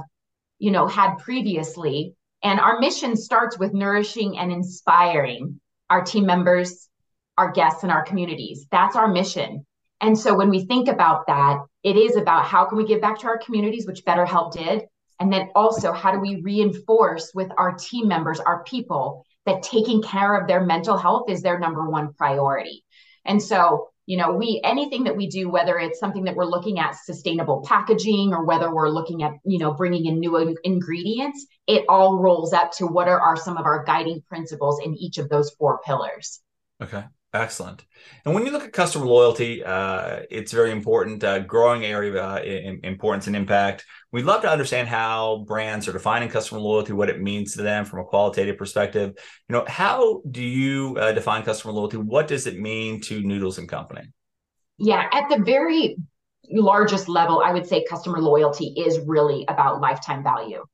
you 0.60 0.72
know 0.72 0.88
had 0.88 1.16
previously? 1.18 2.16
And 2.44 2.60
our 2.60 2.80
mission 2.80 3.16
starts 3.16 3.60
with 3.60 3.74
nourishing 3.74 4.38
and 4.38 4.52
inspiring 4.52 5.60
our 5.90 6.04
team 6.04 6.26
members 6.26 6.88
our 7.38 7.52
guests 7.52 7.84
and 7.84 7.92
our 7.92 8.04
communities. 8.04 8.68
That's 8.72 8.96
our 8.96 9.08
mission. 9.08 9.66
And 10.02 10.18
so 10.18 10.36
when 10.36 10.50
we 10.50 10.66
think 10.66 10.88
about 10.88 11.28
that 11.28 11.60
it 11.84 11.98
is 11.98 12.16
about 12.16 12.46
how 12.46 12.66
can 12.66 12.78
we 12.78 12.86
give 12.86 13.02
back 13.02 13.20
to 13.20 13.28
our 13.28 13.38
communities 13.38 13.88
which 13.88 14.06
BetterHelp 14.06 14.54
did 14.54 14.84
and 15.20 15.32
then 15.32 15.50
also 15.56 15.92
how 15.92 16.12
do 16.12 16.20
we 16.20 16.42
reinforce 16.42 17.32
with 17.34 17.50
our 17.58 17.74
team 17.74 18.08
members 18.08 18.40
our 18.40 18.64
people 18.64 19.26
that 19.46 19.64
taking 19.64 20.02
care 20.02 20.36
of 20.36 20.48
their 20.48 20.64
mental 20.64 20.98
health 20.98 21.30
is 21.30 21.42
their 21.42 21.60
number 21.60 21.90
one 21.90 22.14
priority. 22.14 22.84
And 23.26 23.42
so 23.42 23.88
you 24.08 24.18
know 24.18 24.32
we 24.32 24.60
anything 24.64 25.04
that 25.04 25.16
we 25.16 25.28
do 25.28 25.48
whether 25.50 25.78
it's 25.78 26.00
something 26.00 26.24
that 26.24 26.36
we're 26.36 26.44
looking 26.44 26.80
at 26.80 26.96
sustainable 26.96 27.64
packaging 27.68 28.34
or 28.34 28.46
whether 28.46 28.74
we're 28.74 28.90
looking 28.90 29.22
at 29.22 29.34
you 29.46 29.60
know 29.60 29.74
bringing 29.74 30.06
in 30.06 30.20
new 30.20 30.58
ingredients 30.64 31.46
it 31.68 31.86
all 31.88 32.18
rolls 32.18 32.52
up 32.52 32.72
to 32.72 32.88
what 32.88 33.08
are, 33.08 33.22
are 33.22 33.38
some 33.38 33.58
of 33.58 33.66
our 33.66 33.84
guiding 33.86 34.22
principles 34.28 34.82
in 34.84 34.96
each 34.96 35.20
of 35.20 35.30
those 35.30 35.52
four 35.52 35.80
pillars. 35.86 36.42
Okay 36.82 37.04
Excellent. 37.34 37.86
And 38.26 38.34
when 38.34 38.46
you 38.46 38.52
look 38.52 38.64
at 38.64 38.74
customer 38.74 39.06
loyalty, 39.06 39.64
uh, 39.64 40.20
it's 40.30 40.52
very 40.52 40.72
important, 40.72 41.24
uh, 41.24 41.40
growing 41.40 41.86
area 41.86 42.22
uh, 42.22 42.42
importance 42.84 43.28
and 43.28 43.38
impact. 43.38 43.86
We'd 44.12 44.26
love 44.26 44.42
to 44.42 44.50
understand 44.50 44.90
how 44.90 45.46
brands 45.48 45.88
are 45.88 45.94
defining 45.94 46.28
customer 46.28 46.60
loyalty, 46.60 46.92
what 46.92 47.10
it 47.10 47.22
means 47.22 47.54
to 47.54 47.62
them 47.62 47.86
from 47.86 48.00
a 48.00 48.04
qualitative 48.04 48.58
perspective. 48.58 49.14
You 49.48 49.54
know, 49.54 49.66
how 49.66 50.22
do 50.30 50.44
you 50.44 50.98
uh, 51.00 51.14
define 51.14 51.44
customer 51.44 51.74
loyalty? 51.74 51.96
What 51.96 52.28
does 52.28 52.48
it 52.48 52.60
mean 52.60 53.00
to 53.02 53.22
Noodles 53.22 53.60
and 53.60 53.70
Company? 53.70 54.12
Yeah, 54.78 55.08
at 55.14 55.30
the 55.30 55.42
very 55.42 55.96
largest 56.50 57.08
level, 57.08 57.42
I 57.46 57.54
would 57.54 57.66
say 57.66 57.86
customer 57.90 58.20
loyalty 58.20 58.74
is 58.76 59.00
really 59.06 59.46
about 59.48 59.80
lifetime 59.80 60.22
value. 60.22 60.66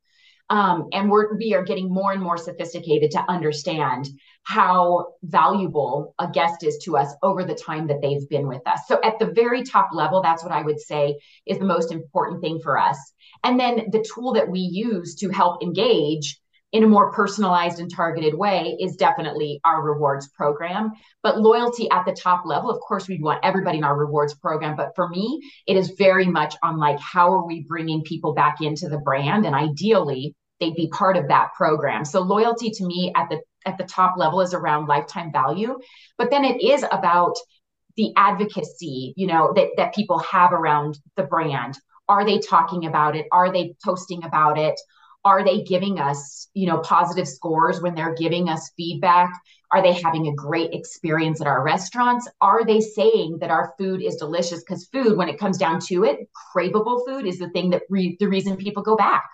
Um, 0.49 0.87
and 0.93 1.11
we're, 1.11 1.35
we 1.35 1.53
are 1.53 1.63
getting 1.63 1.93
more 1.93 2.13
and 2.13 2.21
more 2.21 2.37
sophisticated 2.37 3.11
to 3.11 3.23
understand 3.29 4.07
how 4.47 5.07
valuable 5.23 6.15
a 6.19 6.27
guest 6.29 6.63
is 6.63 6.77
to 6.77 6.95
us 6.95 7.13
over 7.21 7.43
the 7.43 7.53
time 7.53 7.87
that 7.87 8.01
they've 8.01 8.29
been 8.29 8.47
with 8.47 8.65
us. 8.65 8.79
So, 8.87 8.97
at 9.03 9.19
the 9.19 9.25
very 9.25 9.61
top 9.63 9.89
level, 9.91 10.21
that's 10.21 10.41
what 10.41 10.53
I 10.53 10.61
would 10.61 10.79
say 10.79 11.17
is 11.45 11.59
the 11.59 11.65
most 11.65 11.91
important 11.91 12.39
thing 12.39 12.61
for 12.63 12.79
us. 12.79 12.97
And 13.43 13.59
then 13.59 13.89
the 13.91 14.07
tool 14.15 14.33
that 14.33 14.49
we 14.49 14.61
use 14.61 15.15
to 15.15 15.29
help 15.29 15.61
engage 15.61 16.39
in 16.71 16.85
a 16.85 16.87
more 16.87 17.11
personalized 17.11 17.79
and 17.79 17.93
targeted 17.93 18.33
way 18.33 18.77
is 18.79 18.95
definitely 18.95 19.59
our 19.65 19.81
rewards 19.81 20.29
program. 20.29 20.93
But 21.23 21.41
loyalty 21.41 21.89
at 21.91 22.05
the 22.05 22.13
top 22.13 22.45
level, 22.45 22.69
of 22.69 22.79
course, 22.79 23.07
we 23.07 23.19
want 23.19 23.43
everybody 23.43 23.79
in 23.79 23.83
our 23.83 23.97
rewards 23.97 24.33
program. 24.33 24.77
But 24.77 24.95
for 24.95 25.09
me, 25.09 25.41
it 25.67 25.75
is 25.75 25.95
very 25.97 26.25
much 26.25 26.55
on 26.63 26.77
like, 26.77 26.99
how 26.99 27.33
are 27.33 27.45
we 27.45 27.65
bringing 27.67 28.01
people 28.03 28.33
back 28.33 28.61
into 28.61 28.87
the 28.87 28.99
brand? 28.99 29.45
And 29.45 29.55
ideally, 29.55 30.35
they'd 30.59 30.75
be 30.75 30.89
part 30.89 31.17
of 31.17 31.27
that 31.27 31.49
program. 31.55 32.05
So 32.05 32.21
loyalty 32.21 32.69
to 32.71 32.85
me 32.85 33.11
at 33.15 33.29
the 33.29 33.41
at 33.67 33.77
the 33.77 33.83
top 33.83 34.17
level 34.17 34.41
is 34.41 34.53
around 34.53 34.87
lifetime 34.87 35.31
value, 35.31 35.77
but 36.17 36.31
then 36.31 36.43
it 36.45 36.61
is 36.61 36.83
about 36.83 37.35
the 37.95 38.13
advocacy, 38.15 39.13
you 39.15 39.27
know, 39.27 39.53
that 39.55 39.69
that 39.77 39.93
people 39.93 40.19
have 40.19 40.53
around 40.53 40.97
the 41.15 41.23
brand. 41.23 41.77
Are 42.07 42.25
they 42.25 42.39
talking 42.39 42.85
about 42.85 43.15
it? 43.15 43.25
Are 43.31 43.51
they 43.51 43.75
posting 43.83 44.23
about 44.23 44.57
it? 44.57 44.79
are 45.27 45.43
they 45.43 45.61
giving 45.61 45.99
us 45.99 46.47
you 46.53 46.65
know 46.67 46.77
positive 46.79 47.27
scores 47.27 47.81
when 47.81 47.93
they're 47.95 48.15
giving 48.15 48.47
us 48.47 48.71
feedback 48.77 49.31
are 49.71 49.81
they 49.81 49.91
having 49.91 50.27
a 50.27 50.35
great 50.35 50.73
experience 50.73 51.41
at 51.41 51.47
our 51.47 51.63
restaurants 51.63 52.29
are 52.39 52.65
they 52.65 52.79
saying 52.79 53.37
that 53.41 53.49
our 53.49 53.73
food 53.77 54.01
is 54.01 54.15
delicious 54.15 54.63
because 54.63 54.87
food 54.87 55.17
when 55.17 55.27
it 55.27 55.37
comes 55.37 55.57
down 55.57 55.79
to 55.79 56.05
it 56.05 56.29
craveable 56.55 57.05
food 57.05 57.25
is 57.25 57.39
the 57.39 57.49
thing 57.49 57.69
that 57.69 57.81
re- 57.89 58.15
the 58.21 58.27
reason 58.27 58.55
people 58.55 58.83
go 58.83 58.95
back 58.95 59.25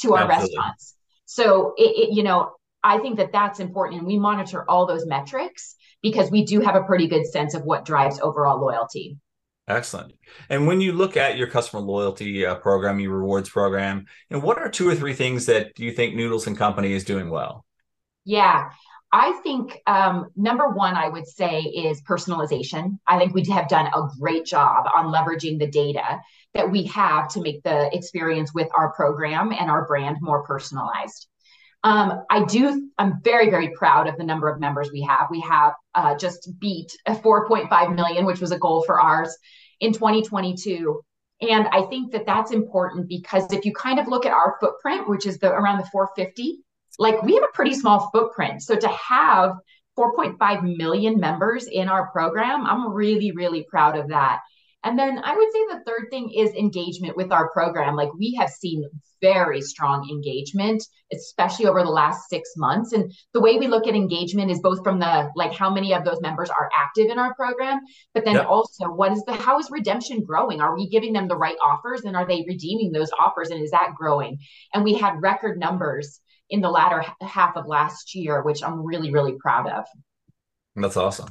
to 0.00 0.14
our 0.14 0.22
Absolutely. 0.22 0.56
restaurants 0.56 0.94
so 1.26 1.74
it, 1.76 2.08
it, 2.08 2.14
you 2.14 2.22
know 2.22 2.52
i 2.84 2.98
think 2.98 3.16
that 3.16 3.32
that's 3.32 3.58
important 3.58 3.98
and 3.98 4.06
we 4.06 4.18
monitor 4.18 4.64
all 4.70 4.86
those 4.86 5.06
metrics 5.06 5.74
because 6.02 6.30
we 6.30 6.44
do 6.44 6.60
have 6.60 6.76
a 6.76 6.84
pretty 6.84 7.08
good 7.08 7.26
sense 7.26 7.54
of 7.54 7.64
what 7.64 7.84
drives 7.84 8.20
overall 8.20 8.60
loyalty 8.60 9.18
Excellent. 9.66 10.12
And 10.50 10.66
when 10.66 10.82
you 10.82 10.92
look 10.92 11.16
at 11.16 11.38
your 11.38 11.46
customer 11.46 11.80
loyalty 11.80 12.44
uh, 12.44 12.56
program, 12.56 13.00
your 13.00 13.16
rewards 13.16 13.48
program, 13.48 14.04
and 14.28 14.42
what 14.42 14.58
are 14.58 14.68
two 14.68 14.86
or 14.86 14.94
three 14.94 15.14
things 15.14 15.46
that 15.46 15.78
you 15.78 15.90
think 15.90 16.14
Noodles 16.14 16.46
and 16.46 16.54
Company 16.58 16.92
is 16.92 17.02
doing 17.02 17.30
well? 17.30 17.64
Yeah, 18.26 18.68
I 19.10 19.32
think 19.44 19.80
um, 19.86 20.26
number 20.34 20.68
one, 20.68 20.96
I 20.96 21.08
would 21.08 21.26
say 21.26 21.60
is 21.60 22.02
personalization. 22.02 22.98
I 23.06 23.16
think 23.16 23.32
we 23.32 23.44
have 23.50 23.68
done 23.68 23.86
a 23.86 24.08
great 24.18 24.44
job 24.44 24.86
on 24.94 25.12
leveraging 25.12 25.58
the 25.58 25.68
data 25.68 26.20
that 26.52 26.70
we 26.70 26.82
have 26.86 27.28
to 27.28 27.40
make 27.40 27.62
the 27.62 27.94
experience 27.96 28.52
with 28.52 28.68
our 28.76 28.92
program 28.92 29.52
and 29.52 29.70
our 29.70 29.86
brand 29.86 30.16
more 30.20 30.42
personalized. 30.42 31.28
Um, 31.84 32.24
I 32.30 32.44
do, 32.44 32.90
I'm 32.98 33.20
very, 33.22 33.50
very 33.50 33.68
proud 33.68 34.08
of 34.08 34.16
the 34.16 34.24
number 34.24 34.48
of 34.48 34.58
members 34.58 34.90
we 34.90 35.02
have. 35.02 35.28
We 35.30 35.40
have 35.40 35.74
uh, 35.94 36.16
just 36.16 36.48
beat 36.58 36.96
a 37.06 37.14
4.5 37.14 37.94
million, 37.94 38.24
which 38.24 38.40
was 38.40 38.52
a 38.52 38.58
goal 38.58 38.82
for 38.86 39.00
ours. 39.00 39.36
in 39.80 39.92
2022. 39.92 41.02
And 41.42 41.68
I 41.68 41.82
think 41.82 42.12
that 42.12 42.24
that's 42.24 42.52
important 42.52 43.08
because 43.08 43.52
if 43.52 43.66
you 43.66 43.72
kind 43.74 43.98
of 43.98 44.08
look 44.08 44.24
at 44.24 44.32
our 44.32 44.56
footprint, 44.60 45.08
which 45.08 45.26
is 45.26 45.38
the 45.38 45.50
around 45.50 45.78
the 45.78 45.86
450, 45.92 46.60
like 46.98 47.22
we 47.22 47.34
have 47.34 47.42
a 47.42 47.52
pretty 47.52 47.74
small 47.74 48.08
footprint. 48.12 48.62
So 48.62 48.76
to 48.76 48.88
have 48.88 49.56
4.5 49.98 50.76
million 50.76 51.20
members 51.20 51.66
in 51.66 51.88
our 51.88 52.10
program, 52.12 52.64
I'm 52.64 52.92
really, 52.92 53.32
really 53.32 53.66
proud 53.68 53.98
of 53.98 54.08
that. 54.08 54.40
And 54.84 54.98
then 54.98 55.18
I 55.18 55.34
would 55.34 55.48
say 55.50 55.60
the 55.70 55.82
third 55.86 56.08
thing 56.10 56.30
is 56.30 56.50
engagement 56.50 57.16
with 57.16 57.32
our 57.32 57.50
program. 57.50 57.96
Like 57.96 58.12
we 58.14 58.36
have 58.38 58.50
seen 58.50 58.84
very 59.22 59.62
strong 59.62 60.06
engagement, 60.10 60.84
especially 61.10 61.66
over 61.66 61.82
the 61.82 61.88
last 61.88 62.28
six 62.28 62.50
months. 62.58 62.92
And 62.92 63.10
the 63.32 63.40
way 63.40 63.56
we 63.56 63.66
look 63.66 63.86
at 63.86 63.94
engagement 63.94 64.50
is 64.50 64.60
both 64.60 64.84
from 64.84 64.98
the 64.98 65.30
like 65.34 65.54
how 65.54 65.70
many 65.72 65.94
of 65.94 66.04
those 66.04 66.20
members 66.20 66.50
are 66.50 66.68
active 66.76 67.10
in 67.10 67.18
our 67.18 67.34
program, 67.34 67.80
but 68.12 68.26
then 68.26 68.34
yep. 68.34 68.46
also 68.46 68.84
what 68.90 69.12
is 69.12 69.22
the 69.26 69.32
how 69.32 69.58
is 69.58 69.70
redemption 69.70 70.22
growing? 70.22 70.60
Are 70.60 70.76
we 70.76 70.88
giving 70.90 71.14
them 71.14 71.28
the 71.28 71.36
right 71.36 71.56
offers 71.64 72.02
and 72.02 72.14
are 72.14 72.26
they 72.26 72.44
redeeming 72.46 72.92
those 72.92 73.10
offers 73.18 73.48
and 73.48 73.62
is 73.62 73.70
that 73.70 73.94
growing? 73.96 74.38
And 74.74 74.84
we 74.84 74.92
had 74.92 75.22
record 75.22 75.58
numbers 75.58 76.20
in 76.50 76.60
the 76.60 76.70
latter 76.70 77.02
half 77.22 77.56
of 77.56 77.66
last 77.66 78.14
year, 78.14 78.42
which 78.42 78.62
I'm 78.62 78.84
really, 78.84 79.10
really 79.10 79.36
proud 79.40 79.66
of. 79.66 79.84
That's 80.76 80.96
awesome. 80.96 81.30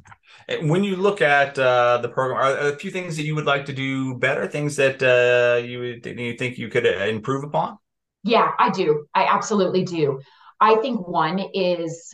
When 0.61 0.83
you 0.83 0.95
look 0.95 1.21
at 1.21 1.59
uh, 1.59 1.99
the 2.01 2.09
program, 2.09 2.39
are 2.39 2.53
there 2.53 2.73
a 2.73 2.77
few 2.77 2.91
things 2.91 3.17
that 3.17 3.23
you 3.23 3.35
would 3.35 3.45
like 3.45 3.65
to 3.65 3.73
do 3.73 4.15
better? 4.15 4.47
Things 4.47 4.75
that 4.77 5.01
uh, 5.03 5.65
you 5.65 5.99
you 6.05 6.37
think 6.37 6.57
you 6.57 6.69
could 6.69 6.85
uh, 6.85 7.05
improve 7.05 7.43
upon? 7.43 7.77
Yeah, 8.23 8.51
I 8.57 8.69
do. 8.69 9.05
I 9.13 9.25
absolutely 9.25 9.83
do. 9.83 10.21
I 10.59 10.75
think 10.75 11.07
one 11.07 11.39
is, 11.53 12.13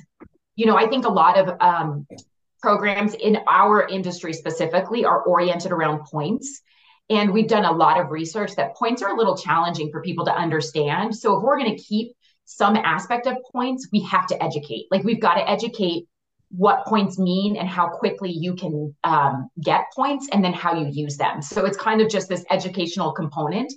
you 0.55 0.65
know, 0.65 0.75
I 0.75 0.87
think 0.87 1.05
a 1.05 1.09
lot 1.09 1.37
of 1.37 1.55
um, 1.61 2.07
programs 2.61 3.13
in 3.13 3.37
our 3.47 3.87
industry 3.87 4.33
specifically 4.33 5.05
are 5.05 5.21
oriented 5.21 5.71
around 5.71 5.99
points. 6.05 6.61
And 7.11 7.31
we've 7.31 7.47
done 7.47 7.65
a 7.65 7.71
lot 7.71 7.99
of 7.99 8.11
research 8.11 8.55
that 8.55 8.75
points 8.75 9.01
are 9.01 9.13
a 9.13 9.17
little 9.17 9.35
challenging 9.35 9.91
for 9.91 10.01
people 10.01 10.25
to 10.25 10.35
understand. 10.35 11.15
So 11.15 11.37
if 11.37 11.43
we're 11.43 11.57
going 11.57 11.75
to 11.75 11.81
keep 11.81 12.15
some 12.45 12.75
aspect 12.75 13.27
of 13.27 13.37
points, 13.51 13.87
we 13.91 14.01
have 14.01 14.27
to 14.27 14.43
educate. 14.43 14.85
Like 14.91 15.03
we've 15.03 15.21
got 15.21 15.35
to 15.35 15.49
educate 15.49 16.07
what 16.49 16.85
points 16.85 17.19
mean 17.19 17.55
and 17.55 17.69
how 17.69 17.87
quickly 17.87 18.31
you 18.31 18.55
can 18.55 18.95
um, 19.03 19.49
get 19.63 19.85
points 19.95 20.27
and 20.31 20.43
then 20.43 20.53
how 20.53 20.73
you 20.73 20.87
use 20.91 21.17
them. 21.17 21.41
So 21.41 21.65
it's 21.65 21.77
kind 21.77 22.01
of 22.01 22.09
just 22.09 22.27
this 22.27 22.43
educational 22.49 23.11
component. 23.11 23.71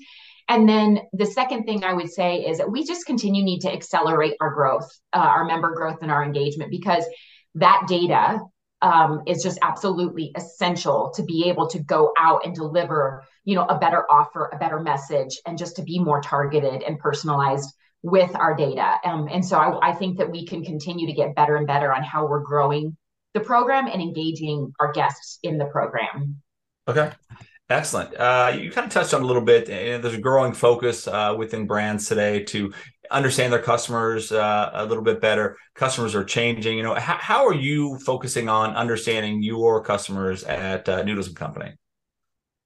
And 0.49 0.69
then 0.69 1.01
the 1.13 1.27
second 1.27 1.65
thing 1.65 1.85
I 1.85 1.93
would 1.93 2.11
say 2.11 2.39
is 2.39 2.59
that 2.59 2.71
we 2.71 2.85
just 2.85 3.07
continue 3.07 3.45
need 3.45 3.61
to 3.61 3.73
accelerate 3.73 4.35
our 4.41 4.53
growth, 4.53 4.91
uh, 5.13 5.19
our 5.19 5.45
member 5.45 5.75
growth 5.75 5.99
and 6.03 6.11
our 6.11 6.25
engagement 6.25 6.71
because 6.71 7.05
that 7.55 7.85
data 7.87 8.41
um, 8.81 9.23
is 9.27 9.43
just 9.43 9.59
absolutely 9.63 10.33
essential 10.35 11.13
to 11.15 11.23
be 11.23 11.49
able 11.49 11.69
to 11.69 11.79
go 11.79 12.13
out 12.19 12.45
and 12.45 12.55
deliver, 12.55 13.23
you 13.45 13.55
know, 13.55 13.65
a 13.65 13.79
better 13.79 14.05
offer, 14.11 14.51
a 14.53 14.59
better 14.59 14.81
message, 14.81 15.41
and 15.47 15.57
just 15.57 15.77
to 15.77 15.83
be 15.83 16.01
more 16.01 16.21
targeted 16.21 16.83
and 16.83 16.99
personalized 16.99 17.73
with 18.03 18.35
our 18.35 18.55
data. 18.57 18.97
Um, 19.05 19.29
and 19.31 19.45
so 19.45 19.57
I, 19.57 19.91
I 19.91 19.93
think 19.95 20.19
that 20.19 20.31
we 20.31 20.45
can 20.47 20.65
continue 20.65 21.07
to 21.07 21.13
get 21.13 21.35
better 21.35 21.57
and 21.57 21.67
better 21.67 21.93
on 21.93 22.03
how 22.03 22.27
we're 22.27 22.41
growing 22.41 22.97
the 23.35 23.41
program 23.41 23.87
and 23.87 24.03
engaging 24.03 24.73
our 24.81 24.93
guests 24.93 25.39
in 25.43 25.59
the 25.59 25.67
program. 25.67 26.43
Okay. 26.89 27.13
Excellent. 27.71 28.15
Uh, 28.17 28.53
you 28.59 28.71
kind 28.71 28.87
of 28.87 28.93
touched 28.93 29.15
on 29.15 29.23
a 29.23 29.25
little 29.25 29.43
bit, 29.43 29.71
and 29.71 30.05
there's 30.05 30.15
a 30.15 30.21
growing 30.21 30.53
focus 30.53 31.09
uh, 31.09 31.35
within 31.39 31.67
brands 31.67 32.07
today 32.07 32.43
to 32.45 32.73
understand 33.11 33.53
their 33.53 33.63
customers 33.63 34.31
uh, 34.31 34.71
a 34.75 34.85
little 34.85 35.05
bit 35.05 35.21
better. 35.21 35.57
Customers 35.75 36.15
are 36.15 36.25
changing. 36.25 36.77
You 36.77 36.83
know, 36.83 36.95
how, 36.95 37.17
how 37.17 37.47
are 37.47 37.55
you 37.55 37.99
focusing 38.01 38.49
on 38.49 38.75
understanding 38.75 39.43
your 39.43 39.83
customers 39.83 40.45
at 40.45 40.87
uh, 40.89 41.03
Noodles 41.03 41.29
and 41.29 41.37
Company? 41.37 41.73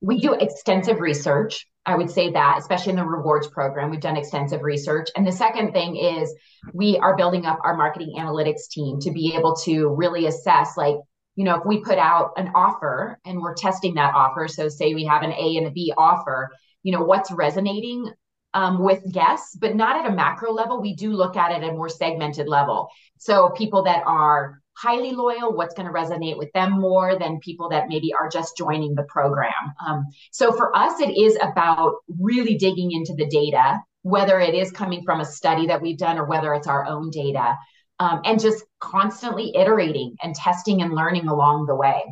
We 0.01 0.19
do 0.19 0.35
extensive 0.35 1.01
research. 1.01 1.69
I 1.87 1.95
would 1.95 2.11
say 2.11 2.33
that, 2.33 2.57
especially 2.59 2.91
in 2.91 2.97
the 2.97 3.05
rewards 3.05 3.47
program, 3.47 3.91
we've 3.91 4.01
done 4.01 4.17
extensive 4.17 4.63
research. 4.63 5.09
And 5.15 5.25
the 5.25 5.33
second 5.33 5.73
thing 5.73 5.97
is 5.97 6.35
we 6.75 6.99
are 6.99 7.17
building 7.17 7.47
up 7.47 7.61
our 7.63 7.77
marketing 7.77 8.15
analytics 8.19 8.69
team 8.69 8.99
to 9.01 9.13
be 9.13 9.35
able 9.37 9.55
to 9.65 9.89
really 9.95 10.27
assess, 10.27 10.77
like, 10.77 10.97
you 11.37 11.45
know, 11.45 11.55
if 11.57 11.65
we 11.65 11.81
put 11.81 11.99
out 11.99 12.33
an 12.37 12.51
offer 12.57 13.21
and 13.25 13.41
we're 13.41 13.55
testing 13.55 13.95
that 13.95 14.15
offer, 14.15 14.49
so 14.49 14.69
say 14.69 14.95
we 14.95 15.05
have 15.05 15.23
an 15.23 15.33
A 15.33 15.57
and 15.59 15.69
a 15.69 15.71
B 15.71 15.93
offer, 15.97 16.51
you 16.83 16.93
know, 16.93 17.05
what's 17.05 17.31
resonating 17.31 18.11
um, 18.53 18.83
with 18.83 19.13
guests, 19.13 19.55
but 19.55 19.77
not 19.77 20.05
at 20.05 20.11
a 20.11 20.15
macro 20.15 20.53
level. 20.53 20.81
We 20.81 20.97
do 20.97 21.13
look 21.13 21.37
at 21.37 21.53
it 21.53 21.63
at 21.63 21.71
a 21.71 21.73
more 21.73 21.89
segmented 21.89 22.49
level. 22.49 22.89
So 23.19 23.51
people 23.51 23.85
that 23.85 24.03
are 24.07 24.61
highly 24.77 25.13
loyal, 25.13 25.55
what's 25.55 25.75
going 25.75 25.87
to 25.87 25.93
resonate 25.93 26.37
with 26.37 26.53
them 26.53 26.73
more 26.73 27.19
than 27.19 27.41
people 27.41 27.69
that 27.71 27.89
maybe 27.89 28.13
are 28.13 28.29
just 28.29 28.57
joining 28.57 28.95
the 28.95 29.05
program. 29.05 29.53
Um, 29.87 30.05
so 30.33 30.53
for 30.53 30.77
us, 30.77 31.01
it 31.01 31.17
is 31.17 31.37
about 31.41 31.95
really 32.21 32.57
digging 32.57 32.93
into 32.93 33.15
the 33.15 33.27
data, 33.27 33.81
whether 34.03 34.39
it 34.39 34.55
is 34.55 34.71
coming 34.71 35.03
from 35.05 35.21
a 35.21 35.25
study 35.25 35.67
that 35.67 35.81
we've 35.81 35.99
done 35.99 36.19
or 36.19 36.27
whether 36.27 36.55
it's 36.55 36.67
our 36.67 36.87
own 36.87 37.11
data, 37.11 37.57
um, 37.99 38.21
and 38.25 38.39
just 38.41 38.65
constantly 38.79 39.57
iterating 39.57 40.15
and 40.23 40.35
testing 40.35 40.83
and 40.83 40.95
learning 40.95 41.27
along 41.29 41.67
the 41.67 41.75
way. 41.75 42.03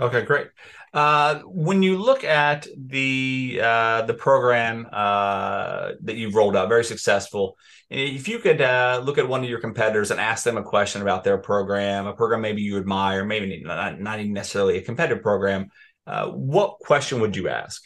Okay, 0.00 0.22
great. 0.22 0.48
Uh, 0.94 1.40
when 1.44 1.82
you 1.82 1.98
look 1.98 2.22
at 2.22 2.68
the 2.76 3.58
uh, 3.60 4.02
the 4.02 4.14
program 4.14 4.86
uh, 4.92 5.90
that 6.02 6.14
you've 6.14 6.36
rolled 6.36 6.54
out, 6.54 6.68
very 6.68 6.84
successful. 6.84 7.56
If 7.90 8.28
you 8.28 8.38
could 8.38 8.60
uh, 8.60 9.02
look 9.04 9.18
at 9.18 9.28
one 9.28 9.42
of 9.42 9.50
your 9.50 9.58
competitors 9.60 10.12
and 10.12 10.20
ask 10.20 10.44
them 10.44 10.56
a 10.56 10.62
question 10.62 11.02
about 11.02 11.24
their 11.24 11.36
program, 11.36 12.06
a 12.06 12.14
program 12.14 12.40
maybe 12.40 12.62
you 12.62 12.78
admire, 12.78 13.24
maybe 13.24 13.60
not, 13.64 14.00
not 14.00 14.20
even 14.20 14.32
necessarily 14.32 14.78
a 14.78 14.82
competitive 14.82 15.20
program, 15.20 15.68
uh, 16.06 16.28
what 16.28 16.78
question 16.78 17.20
would 17.20 17.34
you 17.34 17.48
ask? 17.48 17.82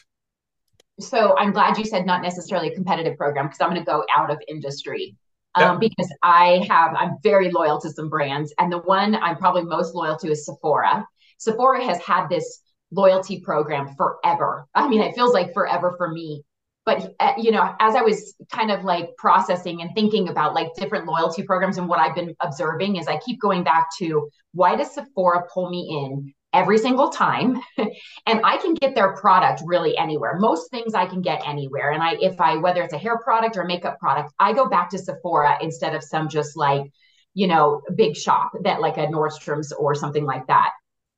So 1.00 1.34
I'm 1.38 1.52
glad 1.52 1.78
you 1.78 1.86
said 1.86 2.04
not 2.04 2.20
necessarily 2.20 2.68
a 2.68 2.74
competitive 2.74 3.16
program 3.16 3.46
because 3.46 3.60
I'm 3.62 3.70
going 3.70 3.80
to 3.80 3.90
go 3.90 4.04
out 4.14 4.30
of 4.30 4.38
industry. 4.48 5.16
Um, 5.54 5.80
because 5.80 6.12
I 6.22 6.64
have, 6.68 6.94
I'm 6.94 7.16
very 7.24 7.50
loyal 7.50 7.80
to 7.80 7.90
some 7.90 8.08
brands, 8.08 8.54
and 8.60 8.70
the 8.70 8.78
one 8.78 9.16
I'm 9.16 9.36
probably 9.38 9.64
most 9.64 9.92
loyal 9.92 10.16
to 10.18 10.30
is 10.30 10.44
Sephora 10.44 11.04
Sephora 11.38 11.84
has 11.84 12.00
had 12.00 12.28
this 12.28 12.60
loyalty 12.90 13.40
program 13.40 13.94
forever. 13.96 14.66
I 14.74 14.88
mean, 14.88 15.00
it 15.00 15.14
feels 15.14 15.32
like 15.32 15.52
forever 15.52 15.94
for 15.96 16.08
me. 16.08 16.42
But 16.86 17.14
uh, 17.20 17.34
you 17.36 17.50
know, 17.50 17.74
as 17.80 17.94
I 17.94 18.00
was 18.00 18.34
kind 18.50 18.70
of 18.70 18.82
like 18.82 19.10
processing 19.18 19.82
and 19.82 19.90
thinking 19.94 20.28
about 20.28 20.54
like 20.54 20.68
different 20.74 21.06
loyalty 21.06 21.42
programs 21.42 21.76
and 21.76 21.86
what 21.86 21.98
I've 21.98 22.14
been 22.14 22.34
observing 22.40 22.96
is 22.96 23.06
I 23.06 23.18
keep 23.18 23.40
going 23.40 23.62
back 23.62 23.88
to 23.98 24.30
why 24.52 24.74
does 24.74 24.94
Sephora 24.94 25.44
pull 25.52 25.68
me 25.68 26.02
in 26.02 26.32
every 26.54 26.78
single 26.78 27.10
time 27.10 27.60
and 27.78 28.40
i 28.42 28.56
can 28.56 28.72
get 28.74 28.94
their 28.94 29.14
product 29.16 29.62
really 29.66 29.96
anywhere 29.98 30.38
most 30.38 30.70
things 30.70 30.94
i 30.94 31.04
can 31.04 31.20
get 31.20 31.46
anywhere 31.46 31.90
and 31.90 32.02
i 32.02 32.16
if 32.20 32.40
i 32.40 32.56
whether 32.56 32.82
it's 32.82 32.94
a 32.94 32.98
hair 32.98 33.18
product 33.18 33.56
or 33.56 33.64
makeup 33.64 33.98
product 33.98 34.32
i 34.38 34.52
go 34.52 34.68
back 34.68 34.88
to 34.88 34.98
sephora 34.98 35.58
instead 35.60 35.94
of 35.94 36.02
some 36.02 36.28
just 36.28 36.56
like 36.56 36.90
you 37.34 37.46
know 37.46 37.82
big 37.94 38.16
shop 38.16 38.50
that 38.62 38.80
like 38.80 38.96
a 38.96 39.06
nordstrom's 39.06 39.72
or 39.72 39.94
something 39.94 40.24
like 40.24 40.46
that 40.46 40.70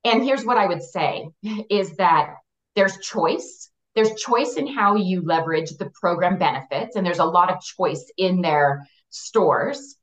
and 0.04 0.22
here's 0.22 0.44
what 0.44 0.58
I 0.58 0.66
would 0.66 0.82
say 0.82 1.28
is 1.68 1.96
that 1.96 2.34
there's 2.74 2.98
choice. 2.98 3.70
There's 3.94 4.14
choice 4.14 4.54
in 4.54 4.66
how 4.66 4.96
you 4.96 5.22
leverage 5.22 5.70
the 5.70 5.90
program 6.00 6.38
benefits, 6.38 6.96
and 6.96 7.04
there's 7.04 7.18
a 7.18 7.24
lot 7.24 7.50
of 7.50 7.60
choice 7.60 8.10
in 8.16 8.40
their 8.40 8.86
stores. 9.10 9.96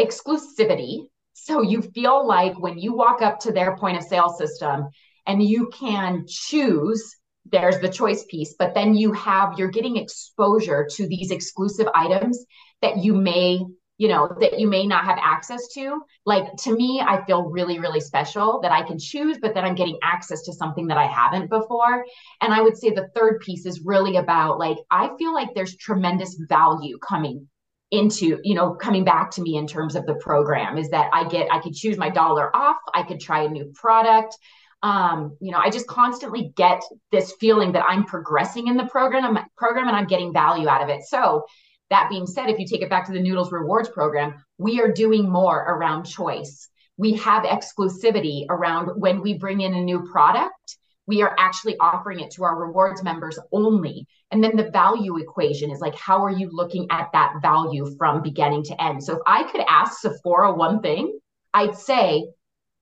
Exclusivity. 0.00 1.08
So 1.32 1.62
you 1.62 1.82
feel 1.82 2.26
like 2.26 2.58
when 2.58 2.78
you 2.78 2.94
walk 2.94 3.22
up 3.22 3.40
to 3.40 3.52
their 3.52 3.76
point 3.76 3.98
of 3.98 4.04
sale 4.04 4.30
system 4.30 4.88
and 5.26 5.42
you 5.42 5.70
can 5.72 6.24
choose, 6.28 7.16
there's 7.50 7.78
the 7.80 7.88
choice 7.88 8.24
piece, 8.24 8.54
but 8.58 8.74
then 8.74 8.94
you 8.94 9.12
have, 9.12 9.58
you're 9.58 9.70
getting 9.70 9.96
exposure 9.96 10.86
to 10.92 11.06
these 11.06 11.30
exclusive 11.30 11.88
items 11.94 12.44
that 12.82 12.98
you 12.98 13.14
may 13.14 13.60
you 13.98 14.08
know 14.08 14.28
that 14.40 14.58
you 14.58 14.68
may 14.68 14.86
not 14.86 15.04
have 15.04 15.18
access 15.20 15.68
to. 15.74 16.00
Like 16.24 16.54
to 16.64 16.74
me 16.74 17.02
i 17.04 17.24
feel 17.24 17.44
really 17.44 17.78
really 17.78 18.00
special 18.00 18.60
that 18.62 18.72
i 18.72 18.82
can 18.82 18.98
choose 18.98 19.38
but 19.40 19.54
that 19.54 19.64
i'm 19.64 19.74
getting 19.74 19.98
access 20.02 20.42
to 20.42 20.52
something 20.52 20.86
that 20.88 20.98
i 20.98 21.06
haven't 21.06 21.48
before. 21.50 22.04
And 22.40 22.52
i 22.52 22.60
would 22.60 22.76
say 22.76 22.90
the 22.90 23.08
third 23.14 23.40
piece 23.40 23.66
is 23.66 23.80
really 23.80 24.16
about 24.16 24.58
like 24.58 24.78
i 24.90 25.10
feel 25.18 25.32
like 25.32 25.54
there's 25.54 25.76
tremendous 25.76 26.36
value 26.48 26.98
coming 26.98 27.48
into 27.92 28.40
you 28.42 28.54
know 28.54 28.74
coming 28.74 29.04
back 29.04 29.30
to 29.30 29.42
me 29.42 29.56
in 29.56 29.66
terms 29.66 29.94
of 29.94 30.04
the 30.06 30.14
program 30.14 30.76
is 30.76 30.90
that 30.90 31.08
i 31.12 31.22
get 31.28 31.46
i 31.52 31.60
could 31.60 31.72
choose 31.72 31.96
my 31.96 32.10
dollar 32.10 32.54
off 32.54 32.78
i 32.94 33.02
could 33.02 33.20
try 33.20 33.42
a 33.42 33.48
new 33.48 33.70
product. 33.74 34.36
Um, 34.82 35.36
you 35.40 35.50
know, 35.50 35.58
I 35.58 35.70
just 35.70 35.86
constantly 35.86 36.52
get 36.54 36.82
this 37.10 37.32
feeling 37.40 37.72
that 37.72 37.84
I'm 37.88 38.04
progressing 38.04 38.68
in 38.68 38.76
the 38.76 38.84
program, 38.84 39.38
program, 39.56 39.88
and 39.88 39.96
I'm 39.96 40.06
getting 40.06 40.32
value 40.32 40.68
out 40.68 40.82
of 40.82 40.90
it. 40.90 41.02
So 41.02 41.44
that 41.90 42.08
being 42.10 42.26
said, 42.26 42.48
if 42.48 42.58
you 42.58 42.66
take 42.66 42.82
it 42.82 42.90
back 42.90 43.06
to 43.06 43.12
the 43.12 43.20
Noodles 43.20 43.52
Rewards 43.52 43.88
program, 43.88 44.44
we 44.58 44.80
are 44.80 44.92
doing 44.92 45.30
more 45.30 45.58
around 45.58 46.04
choice. 46.04 46.68
We 46.96 47.14
have 47.14 47.44
exclusivity 47.44 48.46
around 48.48 49.00
when 49.00 49.20
we 49.20 49.34
bring 49.34 49.60
in 49.60 49.74
a 49.74 49.82
new 49.82 50.08
product, 50.10 50.76
we 51.06 51.22
are 51.22 51.34
actually 51.38 51.76
offering 51.78 52.20
it 52.20 52.32
to 52.32 52.44
our 52.44 52.58
rewards 52.58 53.02
members 53.02 53.38
only. 53.52 54.06
And 54.30 54.42
then 54.42 54.56
the 54.56 54.70
value 54.70 55.18
equation 55.18 55.70
is 55.70 55.80
like, 55.80 55.94
how 55.94 56.24
are 56.24 56.30
you 56.30 56.50
looking 56.52 56.88
at 56.90 57.08
that 57.12 57.34
value 57.40 57.94
from 57.96 58.22
beginning 58.22 58.64
to 58.64 58.82
end? 58.82 59.02
So 59.02 59.14
if 59.14 59.20
I 59.26 59.44
could 59.44 59.62
ask 59.68 60.00
Sephora 60.00 60.52
one 60.52 60.80
thing, 60.80 61.18
I'd 61.54 61.76
say, 61.76 62.28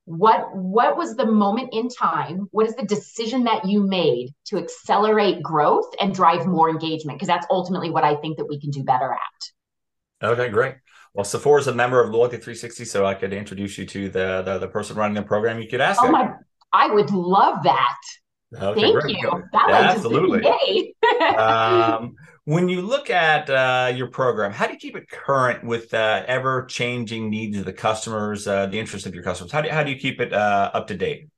what 0.07 0.55
what 0.55 0.97
was 0.97 1.17
the 1.17 1.25
moment 1.25 1.71
in 1.73 1.89
time 1.89 2.47
what 2.51 2.67
is 2.67 2.75
the 2.77 2.85
decision 2.85 3.45
that 3.45 3.65
you 3.65 3.83
made 3.83 4.35
to 4.45 4.59
accelerate 4.59 5.43
growth 5.43 5.95
and 6.01 6.15
drive 6.15 6.47
more 6.47 6.69
engagement? 6.69 7.19
Because 7.19 7.29
that's 7.29 7.47
ultimately 7.51 7.91
what 7.91 8.05
i 8.05 8.15
think 8.17 8.37
that 8.37 8.47
we 8.47 8.61
can 8.61 8.71
do 8.71 8.83
better 8.83 9.13
at. 9.13 10.29
Okay 10.29 10.49
great. 10.49 10.77
Well 11.15 11.25
sephora 11.25 11.61
is 11.61 11.69
a 11.69 11.75
member 11.75 12.03
of 12.03 12.11
loyalty 12.11 12.37
360 12.37 12.85
so 12.85 13.07
i 13.07 13.15
could 13.15 13.33
introduce 13.33 13.79
you 13.79 13.87
to 13.87 14.09
the 14.11 14.43
the, 14.45 14.59
the 14.59 14.69
person 14.69 14.97
running 14.97 15.15
the 15.15 15.23
program. 15.23 15.61
You 15.61 15.69
could 15.69 15.81
ask 15.81 16.03
oh 16.03 16.11
my 16.11 16.33
i 16.73 16.91
would 16.91 17.11
love 17.11 17.63
that 17.65 17.97
okay, 18.55 18.81
Thank 18.81 19.09
you. 19.09 19.45
That 19.53 19.67
yeah, 19.69 19.93
absolutely. 19.93 20.95
um, 21.37 22.15
when 22.45 22.69
you 22.69 22.83
look 22.83 23.11
at 23.11 23.49
uh, 23.49 23.93
your 23.95 24.09
program, 24.09 24.53
how 24.53 24.67
do 24.67 24.73
you 24.73 24.79
keep 24.79 24.97
it 24.97 25.09
current 25.09 25.65
with 25.65 25.93
uh, 25.95 26.25
ever 26.27 26.67
changing 26.67 27.31
needs 27.31 27.57
of 27.59 27.65
the 27.65 27.73
customers, 27.73 28.47
uh, 28.47 28.67
the 28.67 28.79
interest 28.79 29.07
of 29.07 29.15
your 29.15 29.25
customers? 29.25 29.51
How 29.51 29.63
do, 29.63 29.71
how 29.71 29.83
do 29.83 29.91
you 29.91 29.99
keep 29.99 30.21
it 30.21 30.33
uh, 30.33 30.71
up 30.75 30.87
to 30.89 30.95
date? 30.95 31.29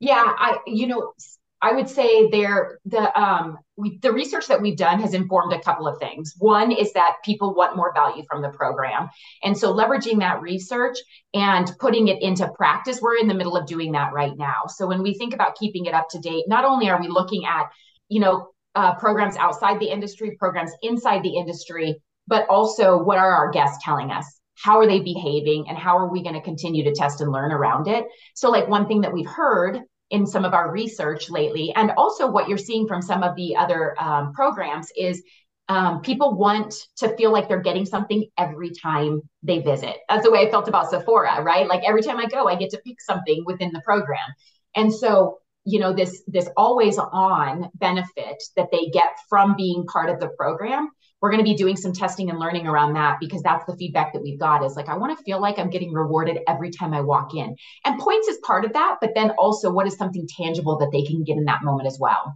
Yeah, 0.00 0.24
I 0.26 0.58
you 0.66 0.86
know 0.86 1.12
I 1.62 1.72
would 1.72 1.88
say 1.88 2.28
there 2.30 2.78
the 2.86 3.18
um 3.18 3.58
we, 3.76 3.98
the 3.98 4.12
research 4.12 4.46
that 4.48 4.60
we've 4.60 4.76
done 4.76 5.00
has 5.00 5.14
informed 5.14 5.52
a 5.52 5.60
couple 5.60 5.86
of 5.86 5.98
things. 5.98 6.34
One 6.38 6.70
is 6.72 6.92
that 6.92 7.16
people 7.24 7.54
want 7.54 7.76
more 7.76 7.92
value 7.94 8.24
from 8.28 8.42
the 8.42 8.50
program, 8.50 9.08
and 9.42 9.56
so 9.56 9.72
leveraging 9.74 10.18
that 10.20 10.40
research 10.40 10.98
and 11.34 11.70
putting 11.78 12.08
it 12.08 12.22
into 12.22 12.48
practice, 12.56 13.00
we're 13.00 13.16
in 13.16 13.28
the 13.28 13.34
middle 13.34 13.56
of 13.56 13.66
doing 13.66 13.92
that 13.92 14.12
right 14.12 14.36
now. 14.36 14.62
So 14.68 14.86
when 14.86 15.02
we 15.02 15.14
think 15.14 15.34
about 15.34 15.56
keeping 15.56 15.86
it 15.86 15.94
up 15.94 16.08
to 16.10 16.18
date, 16.18 16.44
not 16.48 16.64
only 16.64 16.88
are 16.88 17.00
we 17.00 17.08
looking 17.08 17.44
at 17.44 17.66
you 18.08 18.20
know 18.20 18.50
uh, 18.74 18.94
programs 18.94 19.36
outside 19.36 19.80
the 19.80 19.90
industry, 19.90 20.36
programs 20.38 20.72
inside 20.82 21.22
the 21.22 21.36
industry, 21.36 22.00
but 22.26 22.48
also 22.48 23.02
what 23.02 23.18
are 23.18 23.32
our 23.34 23.50
guests 23.50 23.82
telling 23.84 24.10
us? 24.10 24.40
How 24.62 24.78
are 24.78 24.86
they 24.86 25.00
behaving? 25.00 25.66
And 25.68 25.76
how 25.76 25.96
are 25.96 26.10
we 26.10 26.22
going 26.22 26.34
to 26.34 26.40
continue 26.42 26.84
to 26.84 26.92
test 26.92 27.20
and 27.20 27.32
learn 27.32 27.50
around 27.50 27.88
it? 27.88 28.04
So, 28.34 28.50
like, 28.50 28.68
one 28.68 28.86
thing 28.86 29.00
that 29.00 29.12
we've 29.12 29.26
heard 29.26 29.80
in 30.10 30.26
some 30.26 30.44
of 30.44 30.54
our 30.54 30.70
research 30.70 31.30
lately, 31.30 31.72
and 31.74 31.92
also 31.96 32.30
what 32.30 32.48
you're 32.48 32.58
seeing 32.58 32.86
from 32.86 33.02
some 33.02 33.22
of 33.22 33.36
the 33.36 33.56
other 33.56 34.00
um, 34.00 34.32
programs 34.32 34.88
is 34.96 35.22
um, 35.68 36.00
people 36.02 36.36
want 36.36 36.74
to 36.96 37.16
feel 37.16 37.32
like 37.32 37.48
they're 37.48 37.60
getting 37.60 37.86
something 37.86 38.26
every 38.36 38.70
time 38.70 39.22
they 39.44 39.60
visit. 39.60 39.98
That's 40.08 40.24
the 40.24 40.30
way 40.32 40.40
I 40.40 40.50
felt 40.50 40.66
about 40.66 40.90
Sephora, 40.90 41.42
right? 41.42 41.68
Like 41.68 41.82
every 41.86 42.02
time 42.02 42.18
I 42.18 42.26
go, 42.26 42.48
I 42.48 42.56
get 42.56 42.70
to 42.70 42.80
pick 42.84 43.00
something 43.00 43.44
within 43.46 43.70
the 43.72 43.80
program. 43.82 44.26
And 44.74 44.92
so 44.92 45.38
you 45.64 45.78
know 45.78 45.92
this 45.92 46.22
this 46.26 46.48
always 46.56 46.98
on 46.98 47.70
benefit 47.74 48.42
that 48.56 48.68
they 48.72 48.86
get 48.92 49.10
from 49.28 49.54
being 49.56 49.84
part 49.86 50.10
of 50.10 50.18
the 50.18 50.28
program 50.38 50.88
we're 51.20 51.30
going 51.30 51.42
to 51.42 51.48
be 51.48 51.54
doing 51.54 51.76
some 51.76 51.92
testing 51.92 52.30
and 52.30 52.38
learning 52.38 52.66
around 52.66 52.94
that 52.94 53.18
because 53.20 53.42
that's 53.42 53.64
the 53.66 53.76
feedback 53.76 54.12
that 54.12 54.22
we've 54.22 54.38
got 54.38 54.64
is 54.64 54.76
like 54.76 54.88
i 54.88 54.96
want 54.96 55.16
to 55.16 55.24
feel 55.24 55.40
like 55.40 55.58
i'm 55.58 55.70
getting 55.70 55.92
rewarded 55.92 56.38
every 56.48 56.70
time 56.70 56.94
i 56.94 57.00
walk 57.00 57.34
in 57.34 57.54
and 57.84 58.00
points 58.00 58.28
is 58.28 58.38
part 58.38 58.64
of 58.64 58.72
that 58.72 58.96
but 59.00 59.10
then 59.14 59.30
also 59.32 59.70
what 59.70 59.86
is 59.86 59.96
something 59.96 60.26
tangible 60.36 60.78
that 60.78 60.90
they 60.92 61.02
can 61.02 61.22
get 61.24 61.36
in 61.36 61.44
that 61.44 61.62
moment 61.62 61.86
as 61.86 61.98
well 62.00 62.34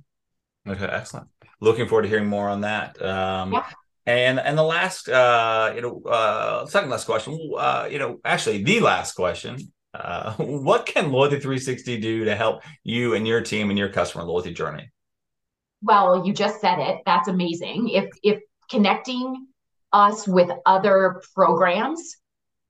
okay 0.69 0.87
excellent 0.87 1.29
looking 1.61 1.87
forward 1.87 2.03
to 2.03 2.09
hearing 2.09 2.27
more 2.27 2.49
on 2.49 2.63
that 2.63 3.01
um, 3.03 3.53
yeah. 3.53 3.67
And 4.07 4.39
and 4.39 4.59
the 4.59 4.63
last, 4.63 5.09
uh, 5.09 5.73
you 5.75 5.81
know, 5.81 6.03
uh, 6.03 6.67
second 6.67 6.91
last 6.91 7.07
question, 7.07 7.41
uh, 7.57 7.89
you 7.91 7.99
know, 7.99 8.21
actually 8.23 8.63
the 8.63 8.81
last 8.81 9.15
question 9.15 9.57
uh, 9.95 10.35
what 10.39 10.87
can 10.87 11.13
Loyalty 11.13 11.39
360 11.39 12.01
do 12.01 12.25
to 12.25 12.35
help 12.35 12.63
you 12.83 13.15
and 13.15 13.27
your 13.27 13.41
team 13.41 13.71
and 13.71 13.79
your 13.79 13.89
customer 13.89 14.25
loyalty 14.25 14.53
journey? 14.53 14.91
Well, 15.83 16.27
you 16.27 16.33
just 16.33 16.61
said 16.61 16.79
it. 16.79 17.03
That's 17.07 17.29
amazing. 17.29 17.91
If 17.91 18.07
if 18.23 18.41
connecting 18.71 19.47
us 19.93 20.27
with 20.27 20.51
other 20.67 21.23
programs 21.35 22.17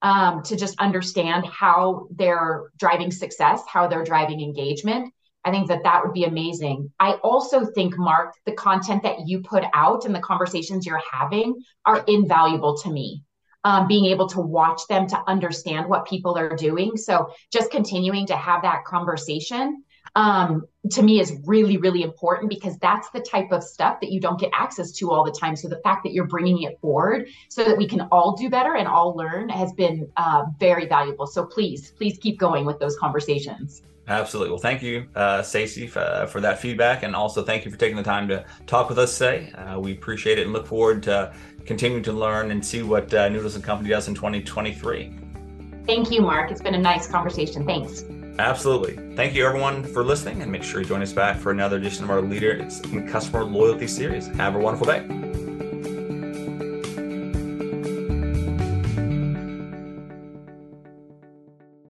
um, 0.02 0.42
to 0.42 0.56
just 0.56 0.78
understand 0.78 1.46
how 1.46 2.08
they're 2.10 2.70
driving 2.78 3.10
success, 3.10 3.62
how 3.66 3.88
they're 3.88 4.04
driving 4.04 4.40
engagement, 4.40 5.12
I 5.44 5.50
think 5.50 5.68
that 5.68 5.82
that 5.84 6.02
would 6.04 6.12
be 6.12 6.24
amazing. 6.24 6.90
I 6.98 7.12
also 7.14 7.64
think, 7.64 7.98
Mark, 7.98 8.34
the 8.46 8.52
content 8.52 9.02
that 9.02 9.26
you 9.26 9.40
put 9.42 9.64
out 9.74 10.04
and 10.04 10.14
the 10.14 10.20
conversations 10.20 10.86
you're 10.86 11.02
having 11.10 11.54
are 11.84 12.04
invaluable 12.06 12.76
to 12.78 12.90
me 12.90 13.22
um, 13.64 13.88
being 13.88 14.06
able 14.06 14.28
to 14.28 14.40
watch 14.40 14.82
them 14.88 15.06
to 15.08 15.22
understand 15.26 15.88
what 15.88 16.06
people 16.06 16.36
are 16.36 16.54
doing. 16.54 16.96
So 16.96 17.30
just 17.52 17.70
continuing 17.70 18.26
to 18.26 18.36
have 18.36 18.62
that 18.62 18.84
conversation 18.84 19.82
um, 20.14 20.66
to 20.90 21.02
me 21.02 21.20
is 21.20 21.38
really, 21.44 21.76
really 21.76 22.02
important 22.02 22.50
because 22.50 22.76
that's 22.78 23.10
the 23.10 23.20
type 23.20 23.50
of 23.52 23.62
stuff 23.62 24.00
that 24.00 24.10
you 24.10 24.20
don't 24.20 24.38
get 24.38 24.50
access 24.52 24.92
to 24.92 25.10
all 25.10 25.24
the 25.24 25.32
time. 25.32 25.56
So 25.56 25.68
the 25.68 25.80
fact 25.82 26.04
that 26.04 26.12
you're 26.12 26.26
bringing 26.26 26.62
it 26.62 26.78
forward 26.80 27.28
so 27.48 27.64
that 27.64 27.76
we 27.76 27.88
can 27.88 28.02
all 28.12 28.36
do 28.36 28.50
better 28.50 28.76
and 28.76 28.86
all 28.86 29.16
learn 29.16 29.48
has 29.48 29.72
been 29.72 30.10
uh, 30.16 30.44
very 30.58 30.86
valuable. 30.86 31.26
So 31.26 31.44
please, 31.44 31.92
please 31.96 32.18
keep 32.18 32.38
going 32.38 32.64
with 32.64 32.78
those 32.78 32.96
conversations. 32.96 33.82
Absolutely. 34.06 34.50
Well, 34.50 34.60
thank 34.60 34.82
you, 34.82 35.08
uh, 35.14 35.42
Stacy, 35.42 35.86
for, 35.86 36.28
for, 36.30 36.40
that 36.42 36.58
feedback. 36.58 37.02
And 37.02 37.16
also 37.16 37.42
thank 37.42 37.64
you 37.64 37.70
for 37.70 37.78
taking 37.78 37.96
the 37.96 38.02
time 38.02 38.28
to 38.28 38.44
talk 38.66 38.90
with 38.90 38.98
us 38.98 39.16
today. 39.16 39.50
Uh, 39.52 39.80
we 39.80 39.92
appreciate 39.92 40.38
it 40.38 40.42
and 40.42 40.52
look 40.52 40.66
forward 40.66 41.02
to 41.04 41.32
continuing 41.64 42.02
to 42.02 42.12
learn 42.12 42.50
and 42.50 42.64
see 42.64 42.82
what 42.82 43.12
uh, 43.14 43.30
Noodles 43.30 43.54
and 43.54 43.64
Company 43.64 43.88
does 43.88 44.06
in 44.06 44.14
2023. 44.14 45.18
Thank 45.86 46.10
you, 46.10 46.20
Mark. 46.20 46.50
It's 46.50 46.60
been 46.60 46.74
a 46.74 46.78
nice 46.78 47.06
conversation. 47.06 47.64
Thanks. 47.64 48.04
Absolutely. 48.38 48.98
Thank 49.14 49.34
you, 49.34 49.46
everyone, 49.46 49.84
for 49.84 50.02
listening. 50.02 50.42
And 50.42 50.50
make 50.50 50.62
sure 50.62 50.80
you 50.80 50.86
join 50.86 51.02
us 51.02 51.12
back 51.12 51.38
for 51.38 51.50
another 51.50 51.76
edition 51.76 52.04
of 52.04 52.10
our 52.10 52.20
Leader 52.20 52.52
It's 52.52 52.80
Customer 53.08 53.44
Loyalty 53.44 53.86
Series. 53.86 54.28
Have 54.28 54.54
a 54.56 54.58
wonderful 54.58 54.86
day. 54.86 55.33